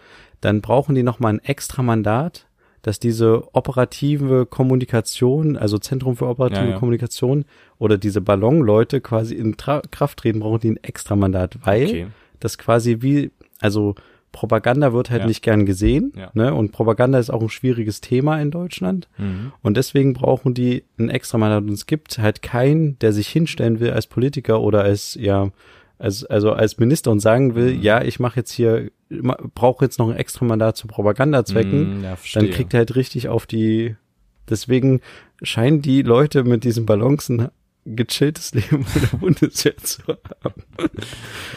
[0.42, 2.48] dann brauchen die nochmal ein extra Mandat,
[2.84, 6.78] dass diese operative Kommunikation, also Zentrum für operative Ja, ja.
[6.78, 7.46] Kommunikation
[7.80, 12.08] oder diese Ballonleute quasi in Tra Kraft treten, brauchen die ein extra Mandat, weil Okay.
[12.40, 13.96] das quasi wie, also
[14.36, 15.28] Propaganda wird halt Ja.
[15.28, 16.30] nicht gern gesehen, Ja.
[16.34, 16.54] ne?
[16.54, 19.08] Und Propaganda ist auch ein schwieriges Thema in Deutschland.
[19.18, 19.54] Mhm.
[19.62, 21.64] Und deswegen brauchen die ein extra Mandat.
[21.64, 25.50] Und es gibt halt keinen, der sich hinstellen will als Politiker oder als, ja,
[25.98, 27.82] als, also als Minister und sagen will, Mhm.
[27.82, 28.92] ja, ich mache jetzt hier,
[29.56, 32.00] brauche jetzt noch ein extra Mandat zu Propagandazwecken.
[32.00, 33.96] Mhm, ja, Dann kriegt er halt richtig auf die,
[34.50, 35.00] deswegen
[35.42, 37.48] scheinen die Leute mit diesen Ballons ein
[37.86, 40.64] gechilltes Leben in der Bundeswehr zu haben.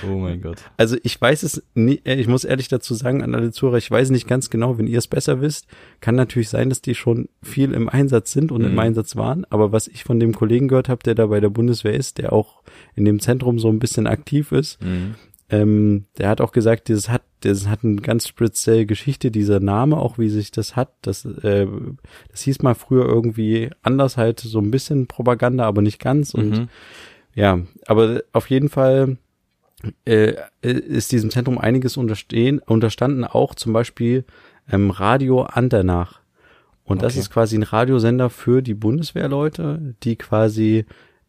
[0.06, 0.58] Oh mein Gott.
[0.76, 3.90] Also ich weiß es nie, äh, ich muss ehrlich dazu sagen an alle Zuhörer, ich
[3.90, 5.66] weiß nicht ganz genau, wenn ihr es besser wisst,
[6.00, 8.78] kann natürlich sein, dass die schon viel im Einsatz sind und im Mhm.
[8.78, 11.94] Einsatz waren, aber was ich von dem Kollegen gehört habe, der da bei der Bundeswehr
[11.94, 12.62] ist, der auch
[12.94, 15.14] in dem Zentrum so ein bisschen aktiv ist, Mhm.
[15.50, 19.96] Ähm, der hat auch gesagt, dieses hat, das hat eine ganz spezielle Geschichte, dieser Name,
[19.96, 20.92] auch wie sich das hat.
[21.02, 21.66] Das, äh,
[22.30, 26.34] das hieß mal früher irgendwie anders halt, so ein bisschen Propaganda, aber nicht ganz.
[26.34, 26.68] Und Mhm.
[27.34, 29.16] ja, aber auf jeden Fall
[30.04, 34.24] äh, ist diesem Zentrum einiges unterstehen, unterstanden, auch zum Beispiel
[34.70, 36.20] ähm, Radio Andernach.
[36.84, 37.20] Und das Okay.
[37.20, 40.84] ist quasi ein Radiosender für die Bundeswehrleute, die quasi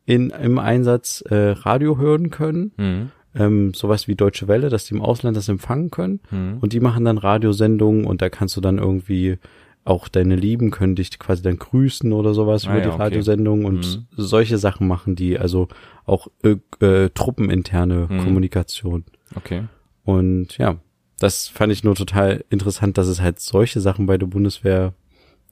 [0.06, 2.72] in, im Einsatz äh, Radio hören können.
[2.78, 3.12] Mhm.
[3.36, 6.20] Ähm, sowas wie Deutsche Welle, dass die im Ausland das empfangen können.
[6.32, 6.58] Mhm.
[6.62, 9.38] Und die machen dann Radiosendungen und da kannst du dann irgendwie
[9.86, 13.02] auch deine Lieben können dich quasi dann grüßen oder sowas Ah über ja, die okay.
[13.04, 14.08] Radiosendung und Mhm.
[14.16, 15.68] solche Sachen machen die, also
[16.06, 18.18] auch äh, äh, truppeninterne Mhm.
[18.20, 19.06] Kommunikation.
[19.36, 19.64] Okay.
[20.04, 20.78] Und ja,
[21.20, 24.94] das fand ich nur total interessant, dass es halt solche Sachen bei der Bundeswehr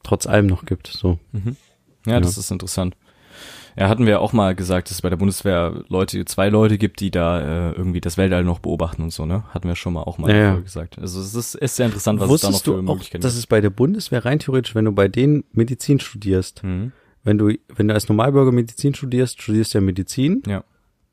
[0.03, 0.88] trotz allem noch gibt.
[0.88, 1.19] So.
[2.05, 2.95] Ja, das ist interessant.
[3.78, 6.99] Ja, hatten wir auch mal gesagt, dass es bei der Bundeswehr Leute, zwei Leute gibt,
[6.99, 9.43] die da äh, irgendwie das Weltall noch beobachten und so, ne?
[9.53, 10.55] Hatten wir schon mal auch mal Ja, ja.
[10.55, 10.97] gesagt.
[10.97, 13.21] Also es ist, ist sehr interessant, was es da noch Wusstest für du auch, Möglichkeiten
[13.21, 16.91] dass es bei der Bundeswehr rein theoretisch, wenn du bei denen Medizin studierst, Mhm.
[17.23, 20.63] wenn du, wenn du als Normalbürger Medizin studierst, studierst du ja Medizin Ja.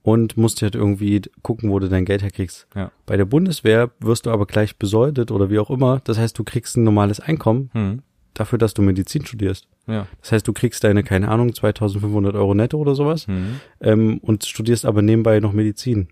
[0.03, 2.67] und musst halt irgendwie gucken, wo du dein Geld herkriegst.
[2.75, 2.91] Ja.
[3.05, 6.01] Bei der Bundeswehr wirst du aber gleich besoldet oder wie auch immer.
[6.05, 8.03] Das heißt, du kriegst ein normales Einkommen Mhm.
[8.35, 9.69] Dafür, dass du Medizin studierst.
[9.87, 10.07] Ja.
[10.21, 13.61] Das heißt, du kriegst deine, keine Ahnung, 2500 Euro netto oder sowas Mhm.
[13.81, 16.09] ähm, und studierst aber nebenbei noch Medizin.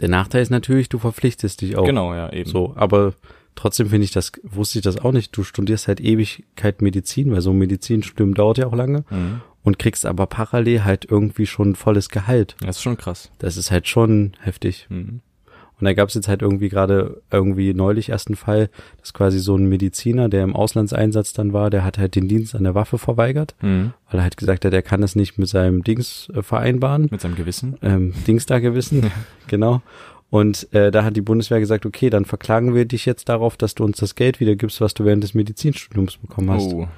[0.00, 1.84] Der Nachteil ist natürlich, du verpflichtest dich auch.
[1.86, 2.50] Genau, ja, eben.
[2.50, 3.14] So, aber
[3.54, 5.36] trotzdem finde ich das, wusste ich das auch nicht.
[5.36, 9.40] Du studierst halt Ewigkeit Medizin, weil so ein Medizinstudium dauert ja auch lange Mhm.
[9.62, 12.56] und kriegst aber parallel halt irgendwie schon volles Gehalt.
[12.60, 13.30] Das ist schon krass.
[13.38, 14.86] Das ist halt schon heftig.
[14.90, 15.20] Mhm.
[15.78, 19.38] Und da gab es jetzt halt irgendwie gerade irgendwie neulich erst einen Fall, dass quasi
[19.38, 22.74] so ein Mediziner, der im Auslandseinsatz dann war, der hat halt den Dienst an der
[22.74, 23.92] Waffe verweigert, Mhm.
[24.10, 27.08] weil er halt gesagt hat, er kann das nicht mit seinem Dings äh, vereinbaren.
[27.10, 27.76] Mit seinem Gewissen.
[27.82, 29.10] Ähm, Dings da gewissen,
[29.48, 29.82] genau.
[30.30, 33.74] Und äh, da hat die Bundeswehr gesagt, okay, dann verklagen wir dich jetzt darauf, dass
[33.74, 36.72] du uns das Geld wieder gibst, was du während des Medizinstudiums bekommen hast.
[36.72, 36.88] Oh.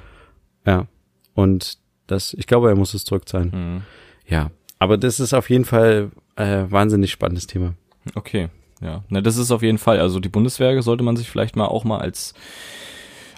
[0.67, 0.87] Ja.
[1.35, 3.51] Und das, ich glaube, er muss es zurückzahlen.
[3.53, 3.83] Mhm.
[4.27, 4.51] Ja.
[4.79, 7.75] Aber das ist auf jeden Fall äh, wahnsinnig spannendes Thema.
[8.15, 8.49] Okay,
[8.81, 9.03] ja.
[9.09, 10.01] Na, das ist auf jeden Fall.
[10.01, 12.35] Also die Bundeswehr sollte man sich vielleicht mal auch mal als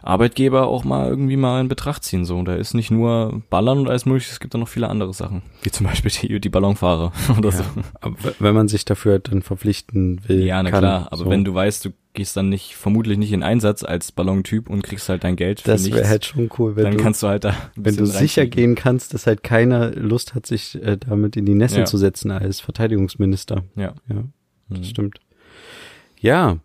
[0.02, 2.24] Arbeitgeber auch mal irgendwie mal in Betracht ziehen.
[2.24, 5.12] So, da ist nicht nur Ballern und alles mögliche, es gibt da noch viele andere
[5.12, 5.42] Sachen.
[5.62, 7.62] Wie zum Beispiel die, die Ballonfahrer oder so.
[8.00, 10.42] Aber wenn man sich dafür dann verpflichten will.
[10.44, 11.08] Ja, na kann, klar.
[11.10, 11.30] Aber so.
[11.30, 15.08] wenn du weißt, du gehst dann nicht, vermutlich nicht in Einsatz als Ballontyp und kriegst
[15.10, 17.44] halt dein Geld für das wäre halt schon cool, wenn dann du, kannst du halt
[17.44, 21.44] da wenn du sicher gehen kannst, dass halt keiner Lust hat, sich äh, damit in
[21.44, 21.84] die Nässe Ja.
[21.84, 23.64] zu setzen als Verteidigungsminister.
[23.76, 23.94] Ja.
[24.08, 24.24] Ja,
[24.70, 24.84] das Mhm.
[24.84, 25.20] stimmt.
[26.20, 26.58] Ja,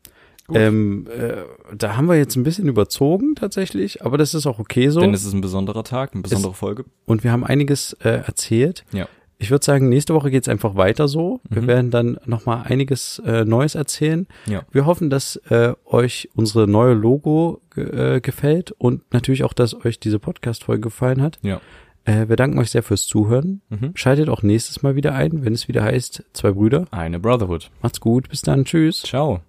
[0.53, 1.37] ähm, äh,
[1.75, 4.99] da haben wir jetzt ein bisschen überzogen tatsächlich, aber das ist auch okay so.
[4.99, 6.85] Denn es ist ein besonderer Tag, eine besondere Folge.
[7.05, 8.85] Und wir haben einiges äh, erzählt.
[8.91, 9.07] Ja.
[9.37, 11.41] Ich würde sagen, nächste Woche geht's einfach weiter so.
[11.49, 11.67] Wir Mhm.
[11.67, 14.27] werden dann nochmal einiges äh, Neues erzählen.
[14.45, 14.63] Ja.
[14.71, 19.99] Wir hoffen, dass äh, euch unsere neue Logo äh, gefällt und natürlich auch, dass euch
[19.99, 21.39] diese Podcast-Folge gefallen hat.
[21.41, 21.59] Ja.
[22.05, 23.61] Äh, wir danken euch sehr fürs Zuhören.
[23.69, 23.91] Mhm.
[23.95, 26.85] Schaltet auch nächstes Mal wieder ein, wenn es wieder heißt, zwei Brüder.
[26.91, 27.71] Eine Brotherhood.
[27.81, 29.01] Macht's gut, bis dann, tschüss.
[29.01, 29.41] Ciao.